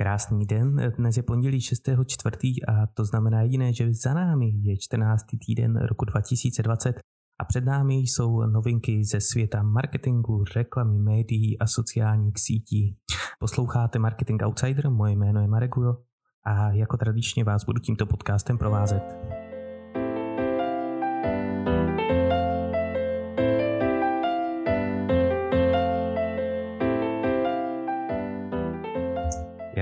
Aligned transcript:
Krásný 0.00 0.46
den, 0.46 0.92
dnes 0.96 1.16
je 1.16 1.22
pondělí 1.22 1.58
6.4. 1.58 2.54
a 2.68 2.86
to 2.86 3.04
znamená 3.04 3.42
jediné, 3.42 3.72
že 3.72 3.92
za 3.92 4.14
námi 4.14 4.52
je 4.62 4.76
14. 4.78 5.24
týden 5.46 5.76
roku 5.76 6.04
2020 6.04 7.00
a 7.40 7.44
před 7.44 7.64
námi 7.64 7.94
jsou 7.94 8.46
novinky 8.46 9.04
ze 9.04 9.20
světa 9.20 9.62
marketingu, 9.62 10.44
reklamy, 10.56 10.98
médií 10.98 11.58
a 11.58 11.66
sociálních 11.66 12.38
sítí. 12.38 12.96
Posloucháte 13.38 13.98
Marketing 13.98 14.42
Outsider, 14.42 14.90
moje 14.90 15.12
jméno 15.12 15.40
je 15.40 15.48
Marek 15.48 15.76
Ujo 15.76 15.96
a 16.44 16.72
jako 16.72 16.96
tradičně 16.96 17.44
vás 17.44 17.64
budu 17.64 17.80
tímto 17.80 18.06
podcastem 18.06 18.58
provázet. 18.58 19.02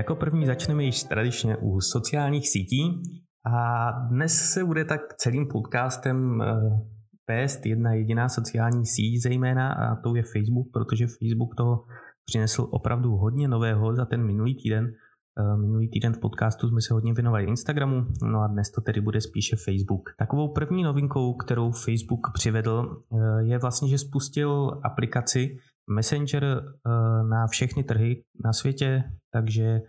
Jako 0.06 0.16
první 0.16 0.46
začneme 0.46 0.84
již 0.84 1.02
tradičně 1.02 1.56
u 1.56 1.80
sociálních 1.80 2.48
sítí 2.48 3.02
a 3.54 3.90
dnes 4.10 4.52
se 4.52 4.64
bude 4.64 4.84
tak 4.84 5.00
celým 5.16 5.48
podcastem 5.52 6.42
eh, 6.42 6.46
vést 7.28 7.66
jedna 7.66 7.92
jediná 7.92 8.28
sociální 8.28 8.86
síť 8.86 9.22
zejména 9.22 9.72
a 9.72 9.96
to 9.96 10.16
je 10.16 10.22
Facebook, 10.22 10.66
protože 10.72 11.06
Facebook 11.06 11.54
toho 11.56 11.84
přinesl 12.24 12.68
opravdu 12.70 13.10
hodně 13.16 13.48
nového 13.48 13.94
za 13.96 14.04
ten 14.04 14.26
minulý 14.26 14.62
týden. 14.62 14.92
Eh, 15.38 15.56
minulý 15.56 15.88
týden 15.88 16.12
v 16.12 16.18
podcastu 16.18 16.68
jsme 16.68 16.80
se 16.80 16.94
hodně 16.94 17.12
věnovali 17.14 17.44
Instagramu, 17.44 18.06
no 18.22 18.40
a 18.40 18.46
dnes 18.46 18.70
to 18.70 18.80
tedy 18.80 19.00
bude 19.00 19.20
spíše 19.20 19.56
Facebook. 19.56 20.02
Takovou 20.18 20.52
první 20.52 20.82
novinkou, 20.82 21.34
kterou 21.34 21.70
Facebook 21.70 22.20
přivedl, 22.34 23.02
eh, 23.12 23.42
je 23.42 23.58
vlastně, 23.58 23.88
že 23.88 23.98
spustil 23.98 24.80
aplikaci, 24.84 25.56
Messenger 25.90 26.44
eh, 26.44 26.90
na 27.28 27.46
všechny 27.46 27.84
trhy 27.84 28.22
na 28.44 28.52
světě, 28.52 29.04
takže 29.32 29.80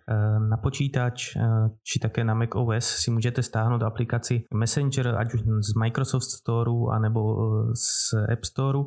na 0.49 0.57
počítač 0.57 1.37
či 1.83 1.99
také 1.99 2.23
na 2.23 2.33
Mac 2.33 2.49
OS 2.55 2.85
si 2.85 3.11
můžete 3.11 3.43
stáhnout 3.43 3.83
aplikaci 3.83 4.43
Messenger 4.53 5.15
ať 5.17 5.33
už 5.33 5.41
z 5.41 5.73
Microsoft 5.79 6.23
Store 6.23 6.71
anebo 6.91 7.35
z 7.73 8.13
App 8.33 8.45
Store. 8.45 8.79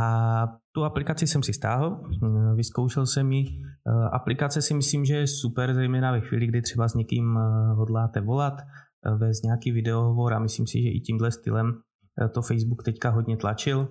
A 0.00 0.46
tu 0.72 0.84
aplikaci 0.84 1.26
jsem 1.26 1.42
si 1.42 1.52
stáhl, 1.52 2.00
vyzkoušel 2.54 3.06
jsem 3.06 3.32
ji. 3.32 3.46
Aplikace 4.12 4.62
si 4.62 4.74
myslím, 4.74 5.04
že 5.04 5.16
je 5.16 5.26
super, 5.26 5.74
zejména 5.74 6.12
ve 6.12 6.20
chvíli, 6.20 6.46
kdy 6.46 6.62
třeba 6.62 6.88
s 6.88 6.94
někým 6.94 7.38
hodláte 7.74 8.20
volat, 8.20 8.54
vést 9.16 9.42
nějaký 9.42 9.72
videohovor 9.72 10.34
a 10.34 10.38
myslím 10.38 10.66
si, 10.66 10.82
že 10.82 10.88
i 10.88 11.00
tímhle 11.00 11.30
stylem 11.30 11.72
to 12.34 12.42
Facebook 12.42 12.82
teďka 12.82 13.10
hodně 13.10 13.36
tlačil 13.36 13.88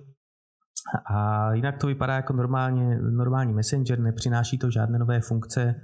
a 1.06 1.52
jinak 1.54 1.78
to 1.78 1.86
vypadá 1.86 2.14
jako 2.14 2.32
normálně, 2.32 2.98
normální 2.98 3.52
messenger, 3.52 4.00
nepřináší 4.00 4.58
to 4.58 4.70
žádné 4.70 4.98
nové 4.98 5.20
funkce, 5.20 5.62
eh, 5.62 5.80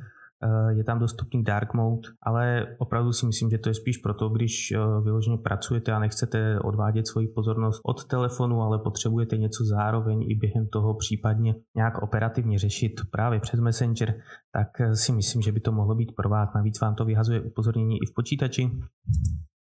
je 0.68 0.84
tam 0.84 0.98
dostupný 0.98 1.44
dark 1.44 1.74
mode, 1.74 2.08
ale 2.22 2.66
opravdu 2.78 3.12
si 3.12 3.26
myslím, 3.26 3.50
že 3.50 3.58
to 3.58 3.68
je 3.68 3.74
spíš 3.74 3.96
proto, 3.96 4.28
když 4.28 4.72
eh, 4.72 4.78
vyloženě 5.04 5.38
pracujete 5.38 5.92
a 5.92 5.98
nechcete 5.98 6.60
odvádět 6.60 7.06
svoji 7.06 7.28
pozornost 7.28 7.80
od 7.84 8.04
telefonu, 8.04 8.62
ale 8.62 8.78
potřebujete 8.78 9.36
něco 9.36 9.64
zároveň 9.64 10.22
i 10.28 10.34
během 10.34 10.68
toho 10.68 10.94
případně 10.94 11.54
nějak 11.76 12.02
operativně 12.02 12.58
řešit 12.58 12.92
právě 13.10 13.40
přes 13.40 13.60
Messenger, 13.60 14.14
tak 14.52 14.80
eh, 14.80 14.96
si 14.96 15.12
myslím, 15.12 15.42
že 15.42 15.52
by 15.52 15.60
to 15.60 15.72
mohlo 15.72 15.94
být 15.94 16.12
pro 16.16 16.28
vás. 16.28 16.48
Navíc 16.54 16.80
vám 16.80 16.94
to 16.94 17.04
vyhazuje 17.04 17.40
upozornění 17.40 17.96
i 17.96 18.06
v 18.10 18.14
počítači, 18.14 18.70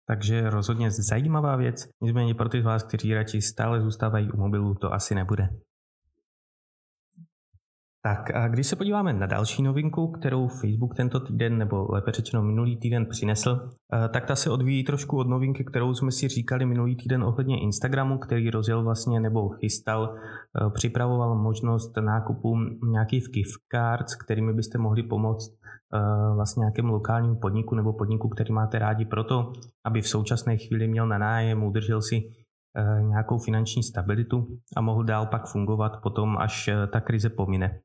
takže 0.07 0.49
rozhodně 0.49 0.91
zajímavá 0.91 1.55
věc, 1.55 1.89
nicméně 2.01 2.33
pro 2.33 2.49
ty 2.49 2.61
z 2.61 2.63
vás, 2.63 2.83
kteří 2.83 3.13
radši 3.13 3.41
stále 3.41 3.81
zůstávají 3.81 4.31
u 4.31 4.37
mobilu, 4.37 4.75
to 4.75 4.93
asi 4.93 5.15
nebude. 5.15 5.49
Tak 8.05 8.35
a 8.35 8.47
když 8.47 8.67
se 8.67 8.75
podíváme 8.75 9.13
na 9.13 9.25
další 9.25 9.63
novinku, 9.63 10.07
kterou 10.07 10.47
Facebook 10.47 10.95
tento 10.95 11.19
týden, 11.19 11.57
nebo 11.57 11.87
lépe 11.89 12.11
řečeno 12.11 12.43
minulý 12.43 12.77
týden 12.77 13.05
přinesl, 13.05 13.69
eh, 13.93 14.09
tak 14.09 14.25
ta 14.25 14.35
se 14.35 14.49
odvíjí 14.49 14.83
trošku 14.83 15.17
od 15.17 15.27
novinky, 15.27 15.63
kterou 15.63 15.93
jsme 15.93 16.11
si 16.11 16.27
říkali 16.27 16.65
minulý 16.65 16.95
týden 16.95 17.23
ohledně 17.23 17.61
Instagramu, 17.61 18.17
který 18.17 18.49
rozjel 18.49 18.83
vlastně 18.83 19.19
nebo 19.19 19.49
chystal, 19.49 20.15
eh, 20.15 20.69
připravoval 20.69 21.35
možnost 21.35 21.97
nákupu 21.97 22.57
nějakých 22.91 23.27
gift 23.27 23.61
cards, 23.71 24.15
kterými 24.15 24.53
byste 24.53 24.77
mohli 24.77 25.03
pomoct 25.03 25.53
eh, 25.93 26.35
vlastně 26.35 26.61
nějakému 26.61 26.93
lokálnímu 26.93 27.35
podniku 27.35 27.75
nebo 27.75 27.93
podniku, 27.93 28.29
který 28.29 28.53
máte 28.53 28.79
rádi 28.79 29.05
proto, 29.05 29.53
aby 29.85 30.01
v 30.01 30.07
současné 30.07 30.57
chvíli 30.57 30.87
měl 30.87 31.07
na 31.07 31.17
nájem, 31.17 31.63
udržel 31.63 32.01
si 32.01 32.21
nějakou 33.01 33.37
finanční 33.37 33.83
stabilitu 33.83 34.47
a 34.77 34.81
mohl 34.81 35.03
dál 35.03 35.25
pak 35.25 35.47
fungovat 35.47 36.01
potom, 36.03 36.37
až 36.37 36.69
ta 36.91 37.01
krize 37.01 37.29
pomine. 37.29 37.79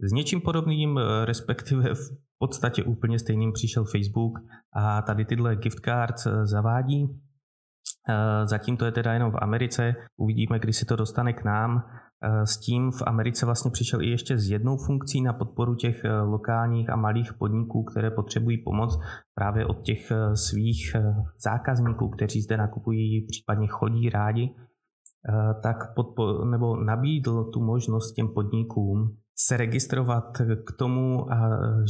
S 0.00 0.12
něčím 0.12 0.40
podobným, 0.40 0.98
eh, 0.98 1.24
respektive 1.24 1.94
v 1.94 2.10
podstatě 2.38 2.84
úplně 2.84 3.18
stejným 3.18 3.52
přišel 3.52 3.84
Facebook 3.84 4.38
a 4.72 5.02
tady 5.02 5.24
tyhle 5.24 5.56
gift 5.56 5.80
cards 5.84 6.26
eh, 6.26 6.46
zavádí. 6.46 7.08
Eh, 8.08 8.46
zatím 8.46 8.76
to 8.76 8.84
je 8.84 8.92
teda 8.92 9.12
jenom 9.12 9.32
v 9.32 9.38
Americe, 9.42 9.94
uvidíme, 10.16 10.58
kdy 10.58 10.72
se 10.72 10.86
to 10.86 10.96
dostane 10.96 11.32
k 11.32 11.44
nám. 11.44 11.82
S 12.44 12.58
tím 12.58 12.90
v 12.90 13.02
Americe 13.06 13.46
vlastně 13.46 13.70
přišel 13.70 14.02
i 14.02 14.10
ještě 14.10 14.38
s 14.38 14.50
jednou 14.50 14.76
funkcí 14.76 15.20
na 15.20 15.32
podporu 15.32 15.74
těch 15.74 16.02
lokálních 16.24 16.90
a 16.90 16.96
malých 16.96 17.32
podniků, 17.34 17.84
které 17.84 18.10
potřebují 18.10 18.58
pomoc 18.58 18.98
právě 19.34 19.66
od 19.66 19.82
těch 19.82 20.12
svých 20.34 20.96
zákazníků, 21.44 22.08
kteří 22.08 22.40
zde 22.40 22.56
nakupují, 22.56 23.26
případně 23.26 23.66
chodí 23.66 24.10
rádi, 24.10 24.54
tak 25.62 25.76
podpo- 25.96 26.50
nebo 26.50 26.76
nabídl 26.76 27.44
tu 27.44 27.60
možnost 27.64 28.12
těm 28.12 28.28
podnikům 28.34 29.16
se 29.40 29.56
registrovat 29.56 30.38
k 30.66 30.72
tomu, 30.78 31.26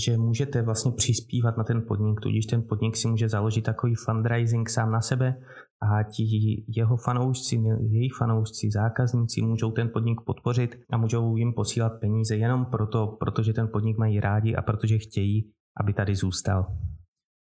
že 0.04 0.16
můžete 0.16 0.62
vlastně 0.62 0.92
přispívat 0.92 1.56
na 1.56 1.64
ten 1.64 1.82
podnik, 1.88 2.20
tudíž 2.20 2.47
ten 2.47 2.62
podnik 2.69 2.97
si 2.97 3.09
může 3.09 3.28
založit 3.28 3.62
takový 3.62 3.94
fundraising 3.94 4.69
sám 4.69 4.91
na 4.91 5.00
sebe 5.00 5.34
a 5.82 6.03
ti 6.03 6.25
jeho 6.69 6.97
fanoušci, 6.97 7.62
jejich 7.91 8.12
fanoušci, 8.19 8.70
zákazníci 8.70 9.42
můžou 9.42 9.70
ten 9.70 9.91
podnik 9.92 10.20
podpořit 10.26 10.76
a 10.92 10.97
můžou 10.97 11.36
jim 11.36 11.53
posílat 11.53 11.92
peníze 12.00 12.36
jenom 12.36 12.66
proto, 12.66 13.06
protože 13.06 13.53
ten 13.53 13.69
podnik 13.72 13.98
mají 13.98 14.20
rádi 14.20 14.54
a 14.54 14.62
protože 14.62 14.98
chtějí, 14.98 15.50
aby 15.80 15.92
tady 15.92 16.16
zůstal. 16.16 16.66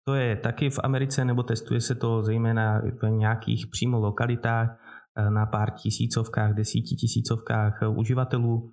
To 0.08 0.14
je 0.14 0.36
taky 0.36 0.70
v 0.70 0.80
Americe, 0.84 1.24
nebo 1.24 1.42
testuje 1.42 1.80
se 1.80 1.94
to 1.94 2.22
zejména 2.22 2.80
v 3.02 3.10
nějakých 3.10 3.66
přímo 3.66 3.98
lokalitách 3.98 4.80
na 5.28 5.46
pár 5.46 5.70
tisícovkách, 5.70 6.54
desíti 6.54 6.96
tisícovkách 6.96 7.78
uživatelů 7.96 8.70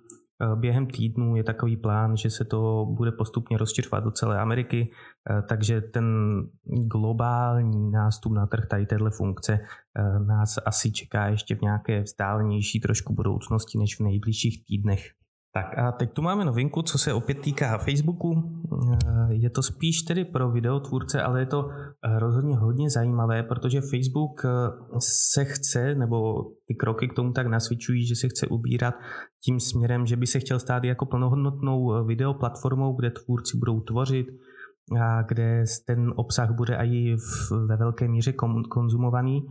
během 0.54 0.86
týdnu 0.86 1.36
je 1.36 1.44
takový 1.44 1.76
plán, 1.76 2.16
že 2.16 2.30
se 2.30 2.44
to 2.44 2.86
bude 2.90 3.12
postupně 3.12 3.58
rozšiřovat 3.58 4.04
do 4.04 4.10
celé 4.10 4.38
Ameriky, 4.38 4.90
eh, 5.30 5.42
takže 5.48 5.80
ten 5.80 6.06
globální 6.64 7.90
nástup 7.90 8.32
na 8.32 8.46
trh 8.46 8.66
tady 8.66 8.86
téhle 8.86 9.10
funkce 9.10 9.52
eh, 9.52 10.18
nás 10.18 10.58
asi 10.66 10.92
čeká 10.92 11.26
ještě 11.26 11.54
v 11.54 11.60
nějaké 11.60 12.02
vzdálenější 12.02 12.80
trošku 12.80 13.14
budoucnosti 13.14 13.78
než 13.78 14.00
v 14.00 14.02
nejbližších 14.02 14.64
týdnech. 14.64 15.21
Tak 15.54 15.78
a 15.78 15.92
teď 15.92 16.12
tu 16.12 16.22
máme 16.22 16.44
novinku, 16.44 16.82
co 16.82 16.98
se 16.98 17.12
opět 17.12 17.40
týká 17.40 17.78
Facebooku. 17.78 18.42
Eh, 19.06 19.34
je 19.34 19.50
to 19.50 19.62
spíš 19.62 20.02
tedy 20.02 20.24
pro 20.24 20.50
videotvůrce, 20.50 21.22
ale 21.22 21.40
je 21.40 21.46
to 21.46 21.68
eh, 21.70 22.18
rozhodně 22.18 22.56
hodně 22.56 22.90
zajímavé, 22.90 23.42
protože 23.42 23.80
Facebook 23.80 24.44
eh, 24.44 24.48
se 24.98 25.44
chce, 25.44 25.94
nebo 25.94 26.42
ty 26.66 26.74
kroky 26.74 27.08
k 27.08 27.14
tomu 27.14 27.32
tak 27.32 27.46
nasvědčují, 27.46 28.06
že 28.06 28.16
se 28.16 28.28
chce 28.28 28.46
ubírat 28.46 28.94
tím 29.44 29.60
směrem, 29.60 30.06
že 30.06 30.16
by 30.16 30.26
se 30.26 30.40
chtěl 30.40 30.58
stát 30.58 30.84
jako 30.84 31.06
plnohodnotnou 31.06 32.06
videoplatformou, 32.06 32.92
kde 32.96 33.10
tvůrci 33.10 33.58
budou 33.58 33.80
tvořit, 33.80 34.26
a 35.00 35.22
kde 35.22 35.64
ten 35.86 36.12
obsah 36.16 36.50
bude 36.50 36.76
i 36.76 37.16
ve 37.66 37.76
velké 37.76 38.08
míře 38.08 38.32
konzumovaný. 38.68 39.46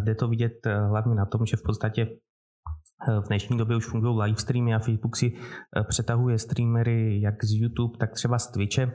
Jde 0.00 0.14
to 0.14 0.28
vidět 0.28 0.52
hlavně 0.88 1.14
na 1.14 1.26
tom, 1.26 1.46
že 1.46 1.56
v 1.56 1.62
podstatě 1.62 2.06
v 3.08 3.26
dnešní 3.26 3.58
době 3.58 3.76
už 3.76 3.86
fungují 3.86 4.18
live 4.18 4.38
streamy 4.38 4.74
a 4.74 4.78
Facebook 4.78 5.16
si 5.16 5.32
eh, 5.32 5.84
přetahuje 5.88 6.38
streamery 6.38 7.20
jak 7.20 7.44
z 7.44 7.52
YouTube, 7.52 7.98
tak 7.98 8.12
třeba 8.12 8.38
z 8.38 8.52
Twitche 8.52 8.92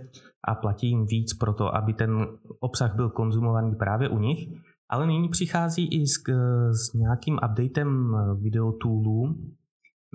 a 0.47 0.55
platí 0.55 0.87
jim 0.87 1.05
víc 1.05 1.33
pro 1.33 1.53
to, 1.53 1.75
aby 1.75 1.93
ten 1.93 2.27
obsah 2.59 2.95
byl 2.95 3.09
konzumovaný 3.09 3.75
právě 3.75 4.09
u 4.09 4.19
nich. 4.19 4.49
Ale 4.89 5.07
nyní 5.07 5.29
přichází 5.29 5.87
i 5.87 6.07
s, 6.07 6.23
s 6.71 6.93
nějakým 6.93 7.39
updatem 7.51 8.15
eh, 8.15 8.35
videotoolů 8.41 9.35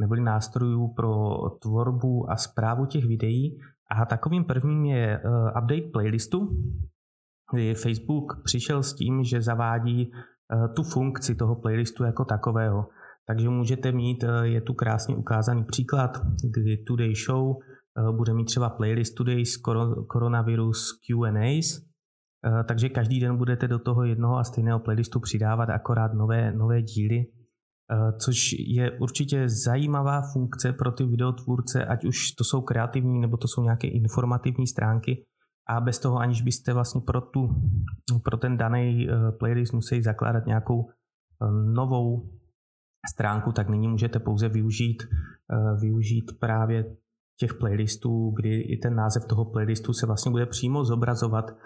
neboli 0.00 0.20
nástrojů 0.20 0.88
pro 0.96 1.36
tvorbu 1.62 2.30
a 2.30 2.36
zprávu 2.36 2.86
těch 2.86 3.04
videí. 3.04 3.58
A 3.90 4.06
takovým 4.06 4.44
prvním 4.44 4.84
je 4.84 5.18
eh, 5.18 5.28
update 5.62 5.90
playlistu, 5.92 6.48
kdy 7.52 7.74
Facebook 7.74 8.42
přišel 8.44 8.82
s 8.82 8.94
tím, 8.94 9.24
že 9.24 9.42
zavádí 9.42 10.12
tu 10.76 10.82
funkci 10.82 11.34
toho 11.34 11.54
playlistu 11.54 12.04
jako 12.04 12.24
takového. 12.24 12.86
Takže 13.26 13.48
můžete 13.48 13.92
mít, 13.92 14.24
eh, 14.24 14.48
je 14.48 14.60
tu 14.60 14.74
krásně 14.74 15.16
ukázaný 15.16 15.64
příklad, 15.64 16.10
kdy 16.44 16.76
Today 16.76 17.14
Show 17.14 17.56
eh, 17.56 18.12
bude 18.12 18.34
mít 18.34 18.44
třeba 18.44 18.70
playlist 18.70 19.14
Today's 19.14 19.60
Coronavirus 20.12 20.92
Q&As, 21.06 21.78
eh, 21.78 22.64
takže 22.68 22.88
každý 22.88 23.20
den 23.20 23.36
budete 23.36 23.68
do 23.68 23.78
toho 23.78 24.04
jednoho 24.04 24.36
a 24.36 24.44
stejného 24.44 24.78
playlistu 24.78 25.20
přidávat 25.20 25.70
akorát 25.70 26.14
nové, 26.14 26.52
nové 26.52 26.82
díly, 26.82 27.24
což 28.18 28.52
je 28.58 28.90
určitě 28.90 29.48
zajímavá 29.48 30.22
funkce 30.32 30.72
pro 30.72 30.92
ty 30.92 31.04
videotvůrce, 31.04 31.84
ať 31.84 32.04
už 32.04 32.32
to 32.32 32.44
jsou 32.44 32.60
kreativní 32.60 33.20
nebo 33.20 33.36
to 33.36 33.48
jsou 33.48 33.62
nějaké 33.62 33.88
informativní 33.88 34.66
stránky, 34.66 35.24
a 35.68 35.80
bez 35.80 35.98
toho, 35.98 36.18
aniž 36.18 36.42
byste 36.42 36.72
vlastně 36.72 37.00
pro, 37.00 37.20
tu, 37.20 37.48
pro 38.24 38.36
ten 38.36 38.56
daný 38.56 39.08
playlist 39.38 39.72
museli 39.72 40.02
zakládat 40.02 40.46
nějakou 40.46 40.90
novou 41.74 42.30
stránku, 43.10 43.52
tak 43.52 43.68
nyní 43.68 43.88
můžete 43.88 44.18
pouze 44.18 44.48
využít, 44.48 45.02
využít 45.80 46.38
právě 46.40 46.96
těch 47.38 47.54
playlistů, 47.54 48.30
kdy 48.36 48.60
i 48.60 48.76
ten 48.76 48.94
název 48.94 49.24
toho 49.24 49.44
playlistu 49.44 49.92
se 49.92 50.06
vlastně 50.06 50.30
bude 50.30 50.46
přímo 50.46 50.84
zobrazovat 50.84 51.50
uh, 51.50 51.56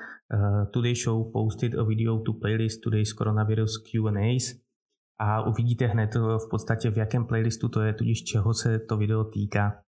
Today 0.71 0.95
Show 0.95 1.33
posted 1.33 1.75
a 1.75 1.83
video 1.85 2.19
to 2.19 2.33
playlist 2.33 2.81
Today's 2.81 3.09
Coronavirus 3.09 3.77
Q&As 3.77 4.45
a 5.21 5.47
uvidíte 5.47 5.87
hned 5.87 6.15
v 6.15 6.49
podstatě 6.51 6.91
v 6.91 6.97
jakém 6.97 7.25
playlistu 7.25 7.69
to 7.69 7.81
je, 7.81 7.93
tudíž 7.93 8.25
čeho 8.25 8.55
se 8.55 8.79
to 8.79 8.97
video 8.97 9.25
týká. 9.25 9.83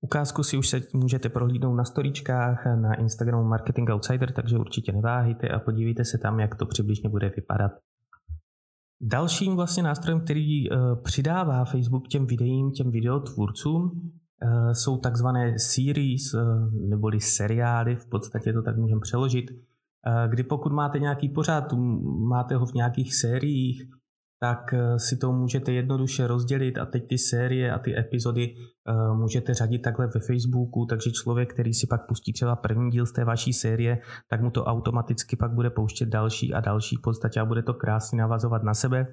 Ukázku 0.00 0.42
si 0.42 0.56
už 0.56 0.68
se 0.68 0.82
můžete 0.94 1.28
prohlídnout 1.28 1.76
na 1.76 1.84
storičkách 1.84 2.66
na 2.66 2.94
Instagramu 2.94 3.44
Marketing 3.44 3.90
Outsider, 3.90 4.32
takže 4.32 4.58
určitě 4.58 4.92
neváhejte 4.92 5.48
a 5.48 5.58
podívejte 5.58 6.04
se 6.04 6.18
tam, 6.18 6.40
jak 6.40 6.54
to 6.54 6.66
přibližně 6.66 7.08
bude 7.08 7.28
vypadat. 7.36 7.72
Dalším 9.00 9.56
vlastně 9.56 9.82
nástrojem, 9.82 10.20
který 10.20 10.70
uh, 10.70 11.02
přidává 11.02 11.64
Facebook 11.64 12.08
těm 12.08 12.26
videím, 12.26 12.70
těm 12.70 12.90
videotvůrcům, 12.90 14.12
Eh, 14.42 14.74
jsou 14.74 14.98
takzvané 14.98 15.58
series 15.58 16.34
eh, 16.34 16.40
neboli 16.88 17.20
seriály, 17.20 17.96
v 17.96 18.06
podstatě 18.06 18.52
to 18.52 18.62
tak 18.62 18.76
můžeme 18.76 19.00
přeložit, 19.00 19.50
eh, 19.50 20.28
kdy 20.28 20.42
pokud 20.42 20.72
máte 20.72 20.98
nějaký 20.98 21.28
pořád, 21.28 21.72
máte 22.28 22.56
ho 22.56 22.66
v 22.66 22.74
nějakých 22.74 23.14
sériích, 23.14 23.82
tak 24.40 24.74
si 24.96 25.16
to 25.16 25.32
můžete 25.32 25.72
jednoduše 25.72 26.26
rozdělit 26.26 26.78
a 26.78 26.86
teď 26.86 27.08
ty 27.08 27.18
série 27.18 27.72
a 27.72 27.78
ty 27.78 27.98
epizody 27.98 28.54
můžete 29.14 29.54
řadit 29.54 29.78
takhle 29.78 30.06
ve 30.06 30.20
Facebooku, 30.20 30.86
takže 30.86 31.10
člověk, 31.10 31.52
který 31.52 31.74
si 31.74 31.86
pak 31.86 32.06
pustí 32.06 32.32
třeba 32.32 32.56
první 32.56 32.90
díl 32.90 33.06
z 33.06 33.12
té 33.12 33.24
vaší 33.24 33.52
série, 33.52 33.98
tak 34.30 34.42
mu 34.42 34.50
to 34.50 34.64
automaticky 34.64 35.36
pak 35.36 35.52
bude 35.52 35.70
pouštět 35.70 36.08
další 36.08 36.54
a 36.54 36.60
další 36.60 36.96
v 36.96 37.00
podstatě 37.00 37.40
a 37.40 37.44
bude 37.44 37.62
to 37.62 37.74
krásně 37.74 38.18
navazovat 38.18 38.62
na 38.62 38.74
sebe 38.74 39.06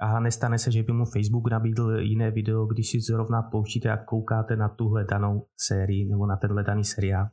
a 0.00 0.20
nestane 0.20 0.58
se, 0.58 0.70
že 0.70 0.82
by 0.82 0.92
mu 0.92 1.04
Facebook 1.04 1.50
nabídl 1.50 1.98
jiné 1.98 2.30
video, 2.30 2.66
když 2.66 2.90
si 2.90 3.00
zrovna 3.00 3.42
pouštíte 3.42 3.90
a 3.90 3.96
koukáte 3.96 4.56
na 4.56 4.68
tuhle 4.68 5.04
danou 5.04 5.46
sérii 5.56 6.08
nebo 6.08 6.26
na 6.26 6.36
tenhle 6.36 6.62
daný 6.62 6.84
seriál. 6.84 7.26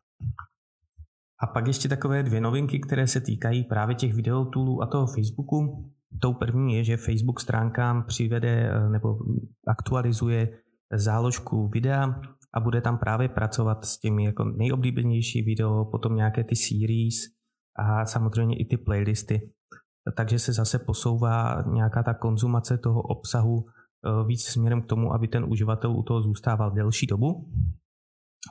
A 1.44 1.48
pak 1.48 1.68
ještě 1.68 1.89
takové 1.89 2.24
dvě 2.24 2.42
novinky, 2.42 2.80
které 2.80 3.07
se 3.07 3.22
týkají 3.22 3.63
právě 3.63 3.95
těch 3.95 4.13
videotoolů 4.13 4.81
a 4.81 4.86
toho 4.86 5.07
Facebooku. 5.07 5.92
Tou 6.21 6.33
první 6.33 6.75
je, 6.75 6.83
že 6.83 6.98
Facebook 6.98 7.39
stránkám 7.39 8.04
přivede 8.04 8.69
eh, 8.69 8.89
nebo 8.89 9.18
aktualizuje 9.68 10.50
záložku 10.94 11.68
videa 11.68 12.21
a 12.54 12.59
bude 12.59 12.81
tam 12.81 12.98
právě 12.98 13.30
pracovat 13.30 13.86
s 13.86 14.00
těmi 14.00 14.25
jako 14.25 14.44
nejoblíbenější 14.44 15.42
video, 15.42 15.86
potom 15.86 16.15
nějaké 16.15 16.44
ty 16.44 16.56
series 16.56 17.15
a 17.75 18.06
samozřejmě 18.06 18.57
i 18.57 18.65
ty 18.65 18.77
playlisty 18.77 19.51
takže 20.15 20.39
se 20.39 20.54
zase 20.54 20.80
posouvá 20.80 21.63
nějaká 21.68 22.04
ta 22.04 22.13
konzumace 22.13 22.77
toho 22.77 23.01
obsahu 23.01 23.65
eh, 23.65 24.27
víc 24.27 24.44
směrem 24.45 24.81
k 24.81 24.86
tomu, 24.86 25.13
aby 25.13 25.27
ten 25.27 25.45
uživatel 25.50 25.92
u 25.92 26.03
toho 26.03 26.21
zůstával 26.21 26.71
delší 26.71 27.07
dobu. 27.07 27.51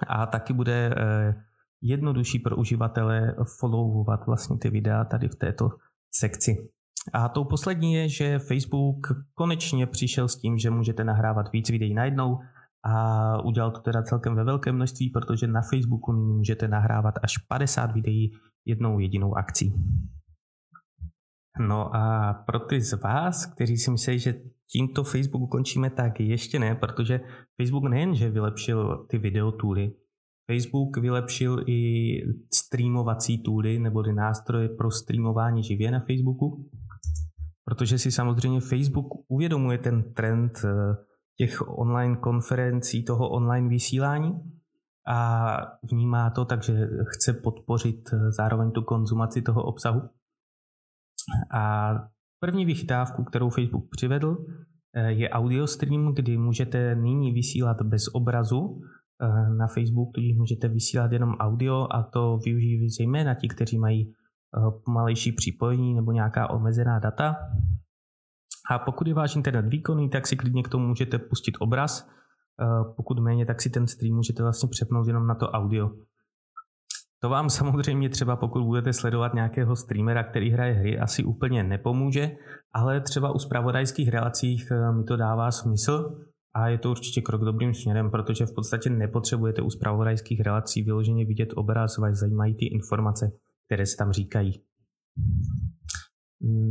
A 0.06 0.26
taky 0.26 0.52
bude 0.52 0.94
eh, 0.96 1.34
jednodušší 1.82 2.38
pro 2.38 2.56
uživatele 2.56 3.34
followovat 3.60 4.26
vlastně 4.26 4.58
ty 4.58 4.70
videa 4.70 5.04
tady 5.04 5.28
v 5.28 5.34
této 5.34 5.68
sekci. 6.14 6.68
A 7.12 7.28
tou 7.28 7.44
poslední 7.44 7.94
je, 7.94 8.08
že 8.08 8.38
Facebook 8.38 9.06
konečně 9.34 9.86
přišel 9.86 10.28
s 10.28 10.36
tím, 10.36 10.58
že 10.58 10.70
můžete 10.70 11.04
nahrávat 11.04 11.52
víc 11.52 11.70
videí 11.70 11.94
najednou 11.94 12.38
a 12.84 13.44
udělal 13.44 13.70
to 13.70 13.80
teda 13.80 14.02
celkem 14.02 14.34
ve 14.34 14.44
velkém 14.44 14.74
množství, 14.74 15.10
protože 15.10 15.46
na 15.46 15.60
Facebooku 15.62 16.12
můžete 16.12 16.68
nahrávat 16.68 17.14
až 17.22 17.38
50 17.38 17.92
videí 17.92 18.32
jednou 18.64 18.98
jedinou 18.98 19.36
akcí. 19.36 19.74
No 21.60 21.96
a 21.96 22.32
pro 22.46 22.58
ty 22.58 22.80
z 22.80 22.92
vás, 22.92 23.46
kteří 23.46 23.76
si 23.76 23.90
myslí, 23.90 24.18
že 24.18 24.34
tímto 24.72 25.04
Facebook 25.04 25.42
ukončíme, 25.42 25.90
tak 25.90 26.20
ještě 26.20 26.58
ne, 26.58 26.74
protože 26.74 27.20
Facebook 27.62 27.84
nejenže 27.90 28.30
vylepšil 28.30 29.06
ty 29.10 29.18
videotooly, 29.18 29.92
Facebook 30.52 30.96
vylepšil 30.96 31.64
i 31.66 32.10
streamovací 32.54 33.42
tooly 33.42 33.78
nebo 33.78 34.02
nástroje 34.02 34.68
pro 34.68 34.90
streamování 34.90 35.62
živě 35.62 35.90
na 35.90 36.00
Facebooku, 36.00 36.70
protože 37.66 37.98
si 37.98 38.12
samozřejmě 38.12 38.60
Facebook 38.60 39.06
uvědomuje 39.28 39.78
ten 39.78 40.14
trend 40.14 40.52
eh, 40.64 40.96
těch 41.38 41.78
online 41.78 42.16
konferencí, 42.16 43.04
toho 43.04 43.28
online 43.28 43.68
vysílání 43.68 44.32
a 45.08 45.56
vnímá 45.92 46.30
to, 46.30 46.44
takže 46.44 46.88
chce 47.06 47.32
podpořit 47.32 48.00
eh, 48.12 48.32
zároveň 48.32 48.70
tu 48.70 48.82
konzumaci 48.82 49.42
toho 49.42 49.62
obsahu. 49.62 50.00
A 51.54 51.92
první 52.40 52.64
vychytávku, 52.64 53.24
kterou 53.24 53.50
Facebook 53.50 53.84
přivedl, 53.90 54.36
eh, 54.94 55.12
je 55.12 55.30
audio 55.30 55.66
stream, 55.66 56.14
kdy 56.14 56.38
můžete 56.38 56.94
nyní 56.94 57.32
vysílat 57.32 57.82
bez 57.82 58.02
obrazu 58.12 58.80
na 59.58 59.66
Facebook, 59.66 60.14
tudíž 60.14 60.36
můžete 60.36 60.68
vysílat 60.68 61.12
jenom 61.12 61.30
audio 61.30 61.86
a 61.90 62.02
to 62.02 62.38
využijí 62.44 62.90
zejména 62.90 63.34
ti, 63.34 63.48
kteří 63.48 63.78
mají 63.78 64.14
pomalejší 64.84 65.32
připojení 65.32 65.94
nebo 65.94 66.12
nějaká 66.12 66.50
omezená 66.50 66.98
data. 66.98 67.36
A 68.70 68.78
pokud 68.78 69.06
je 69.06 69.14
váš 69.14 69.36
internet 69.36 69.66
výkonný, 69.66 70.10
tak 70.10 70.26
si 70.26 70.36
klidně 70.36 70.62
k 70.62 70.68
tomu 70.68 70.86
můžete 70.86 71.18
pustit 71.18 71.54
obraz. 71.60 72.08
Pokud 72.96 73.18
méně, 73.18 73.46
tak 73.46 73.62
si 73.62 73.70
ten 73.70 73.86
stream 73.86 74.16
můžete 74.16 74.42
vlastně 74.42 74.68
přepnout 74.68 75.06
jenom 75.06 75.26
na 75.26 75.34
to 75.34 75.50
audio. 75.50 75.90
To 77.22 77.28
vám 77.28 77.50
samozřejmě 77.50 78.08
třeba 78.08 78.36
pokud 78.36 78.64
budete 78.64 78.92
sledovat 78.92 79.34
nějakého 79.34 79.76
streamera, 79.76 80.24
který 80.24 80.50
hraje 80.50 80.72
hry, 80.72 80.98
asi 80.98 81.24
úplně 81.24 81.62
nepomůže, 81.62 82.30
ale 82.72 83.00
třeba 83.00 83.34
u 83.34 83.38
spravodajských 83.38 84.08
relacích 84.08 84.68
eh, 84.70 84.92
mi 84.92 85.04
to 85.04 85.16
dává 85.16 85.50
smysl 85.50 86.22
a 86.54 86.68
je 86.68 86.78
to 86.78 86.90
určitě 86.90 87.20
krok 87.20 87.40
dobrým 87.40 87.74
směrem, 87.74 88.10
protože 88.10 88.46
v 88.46 88.54
podstatě 88.54 88.90
nepotřebujete 88.90 89.62
u 89.62 89.70
spravodajských 89.70 90.40
relací 90.40 90.82
vyloženě 90.82 91.24
vidět 91.24 91.48
obraz, 91.54 91.98
vás 91.98 92.14
zajímají 92.14 92.54
ty 92.54 92.66
informace, 92.66 93.32
které 93.66 93.86
se 93.86 93.96
tam 93.96 94.12
říkají. 94.12 94.62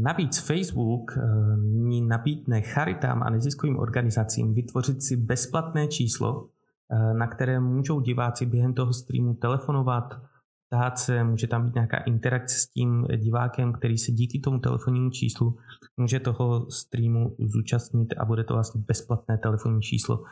Navíc 0.02 0.40
Facebook 0.40 1.18
eh, 1.18 1.22
ní 1.60 2.02
nabídne 2.02 2.62
charitám 2.62 3.24
a 3.24 3.30
neziskovým 3.30 3.80
organizacím 3.80 4.54
vytvořit 4.54 5.04
si 5.04 5.18
bezplatné 5.18 5.88
číslo, 5.88 6.50
eh, 6.92 7.14
na 7.14 7.28
které 7.28 7.60
můžou 7.60 8.00
diváci 8.00 8.46
během 8.46 8.74
toho 8.74 8.94
streamu 8.94 9.34
telefonovat, 9.34 10.22
ptát 10.70 11.00
se, 11.00 11.24
může 11.24 11.48
tam 11.48 11.66
být 11.66 11.76
nějaká 11.76 11.98
interakce 11.98 12.60
s 12.60 12.68
tím 12.68 13.08
divákem, 13.18 13.74
který 13.74 13.98
se 13.98 14.12
díky 14.12 14.40
tomu 14.40 14.60
telefonnímu 14.60 15.10
číslu 15.10 15.58
může 15.98 16.20
toho 16.20 16.72
streamu 16.72 17.36
zúčastnit 17.40 18.14
a 18.18 18.26
bude 18.26 18.44
to 18.44 18.54
vlastně 18.54 18.82
bezplatné 18.88 19.38
telefonní 19.38 19.82
číslo, 19.82 20.24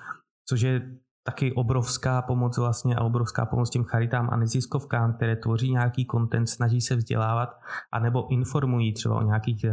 což 0.45 0.61
je 0.61 0.97
taky 1.23 1.53
obrovská 1.53 2.21
pomoc 2.21 2.57
vlastně 2.57 2.95
a 2.95 3.03
obrovská 3.03 3.45
pomoc 3.45 3.69
těm 3.69 3.83
charitám 3.83 4.29
a 4.31 4.37
neziskovkám, 4.37 5.13
které 5.13 5.35
tvoří 5.35 5.71
nějaký 5.71 6.07
content, 6.11 6.49
snaží 6.49 6.81
se 6.81 6.95
vzdělávat 6.95 7.49
anebo 7.91 8.27
informují 8.31 8.93
třeba 8.93 9.15
o 9.15 9.23
nějakých 9.23 9.65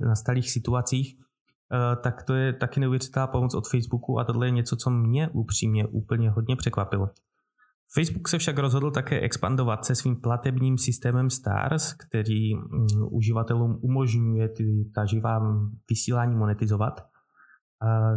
nastalých 0.00 0.50
situacích, 0.50 1.16
eh, 1.16 1.96
tak 1.96 2.22
to 2.22 2.34
je 2.34 2.52
taky 2.52 2.80
neuvěřitelná 2.80 3.26
pomoc 3.26 3.54
od 3.54 3.68
Facebooku 3.68 4.18
a 4.18 4.24
tohle 4.24 4.46
je 4.46 4.50
něco, 4.50 4.76
co 4.76 4.90
mě 4.90 5.28
upřímně 5.28 5.86
úplně 5.86 6.30
hodně 6.30 6.56
překvapilo. 6.56 7.10
Facebook 7.94 8.28
se 8.28 8.38
však 8.38 8.58
rozhodl 8.58 8.90
také 8.90 9.20
expandovat 9.20 9.84
se 9.84 9.94
svým 9.94 10.16
platebním 10.16 10.78
systémem 10.78 11.30
Stars, 11.30 11.92
který 11.92 12.54
mm, 12.54 12.86
uživatelům 13.10 13.78
umožňuje 13.82 14.48
ta 14.94 15.06
živá 15.06 15.40
vysílání 15.90 16.36
monetizovat, 16.36 17.11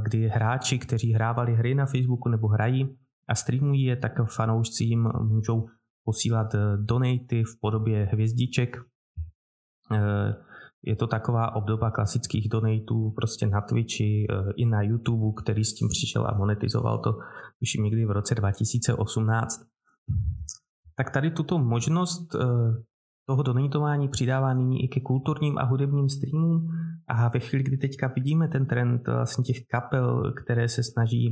kdy 0.03 0.27
hráči, 0.27 0.79
kteří 0.79 1.13
hrávali 1.13 1.55
hry 1.55 1.75
na 1.75 1.85
Facebooku 1.85 2.29
nebo 2.29 2.47
hrají 2.47 2.97
a 3.29 3.35
streamují 3.35 3.83
je, 3.83 3.95
tak 3.95 4.11
fanoušci 4.35 4.83
jim 4.83 5.09
můžou 5.21 5.65
posílat 6.05 6.55
eh, 6.55 6.77
donaty 6.77 7.43
v 7.43 7.59
podobě 7.61 8.05
hvězdiček. 8.05 8.77
Eh, 9.91 10.33
je 10.83 10.95
to 10.95 11.07
taková 11.07 11.55
obdoba 11.55 11.91
klasických 11.91 12.49
donatů 12.49 13.11
prostě 13.15 13.47
na 13.47 13.61
Twitchi 13.61 14.27
eh, 14.29 14.53
i 14.55 14.65
na 14.65 14.81
YouTube, 14.81 15.41
který 15.41 15.65
s 15.65 15.73
tím 15.73 15.87
přišel 15.89 16.27
a 16.27 16.37
monetizoval 16.37 16.99
to 16.99 17.09
už 17.61 17.73
někdy 17.83 18.05
v 18.05 18.11
roce 18.11 18.35
2018. 18.35 19.61
Tak 20.97 21.11
tady 21.11 21.31
tuto 21.31 21.57
možnost 21.57 22.35
eh, 23.29 23.33
toho 23.33 23.43
donatování 23.43 24.07
přidává 24.07 24.53
nyní 24.53 24.83
i 24.83 24.87
ke 24.87 25.01
kulturním 25.01 25.57
a 25.57 25.63
hudebním 25.63 26.09
streamům. 26.09 26.67
A 27.07 27.29
ve 27.29 27.39
chvíli, 27.39 27.63
kdy 27.63 27.77
teďka 27.77 28.07
vidíme 28.15 28.47
ten 28.47 28.65
trend 28.65 29.07
vlastně 29.07 29.43
těch 29.43 29.67
kapel, 29.67 30.33
které 30.43 30.69
se 30.69 30.83
snaží, 30.83 31.31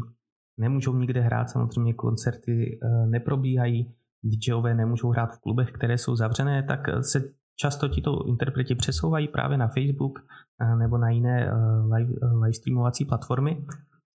nemůžou 0.60 0.98
nikde 0.98 1.22
hrát, 1.22 1.50
samozřejmě 1.50 1.94
koncerty 1.94 2.80
eh, 2.84 3.08
neprobíhají, 3.08 3.94
DJové 4.24 4.76
nemůžou 4.76 5.10
hrát 5.10 5.36
v 5.36 5.42
klubech, 5.42 5.72
které 5.72 5.98
jsou 5.98 6.16
zavřené, 6.16 6.64
tak 6.64 6.80
se 7.02 7.24
často 7.56 7.88
tito 7.88 8.26
interpreti 8.28 8.76
přesouvají 8.76 9.28
právě 9.28 9.58
na 9.58 9.68
Facebook 9.68 10.20
eh, 10.62 10.76
nebo 10.76 10.98
na 10.98 11.10
jiné 11.10 11.52
live, 11.94 12.54
streamovací 12.54 13.06
platformy. 13.06 13.66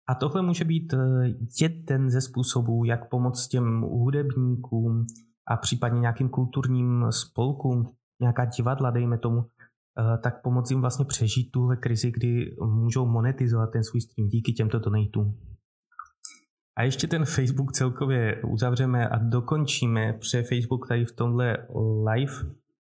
A 0.09 0.15
tohle 0.15 0.43
může 0.43 0.65
být 0.65 0.93
eh, 0.95 0.99
jeden 1.61 2.11
ze 2.11 2.21
způsobů, 2.21 2.85
jak 2.85 3.09
pomoct 3.09 3.49
těm 3.49 3.81
hudebníkům 3.81 5.07
a 5.51 5.57
případně 5.57 6.01
nějakým 6.01 6.29
kulturním 6.29 7.07
spolkům, 7.11 7.91
nějaká 8.21 8.45
divadla, 8.45 8.91
dejme 8.91 9.19
tomu, 9.19 9.45
tak 10.23 10.43
pomoct 10.43 10.71
jim 10.71 10.81
vlastně 10.81 11.05
přežít 11.05 11.51
tuhle 11.51 11.77
krizi, 11.77 12.11
kdy 12.11 12.57
můžou 12.67 13.07
monetizovat 13.07 13.71
ten 13.73 13.85
svůj 13.85 14.01
stream 14.01 14.29
díky 14.29 14.53
těmto 14.53 14.79
donatům. 14.79 15.39
A 16.79 16.83
ještě 16.83 17.07
ten 17.07 17.25
Facebook 17.25 17.73
celkově 17.73 18.43
uzavřeme 18.43 19.09
a 19.09 19.19
dokončíme, 19.19 20.13
protože 20.13 20.43
Facebook 20.43 20.89
tady 20.89 21.05
v 21.05 21.13
tomhle 21.13 21.57
live 22.13 22.33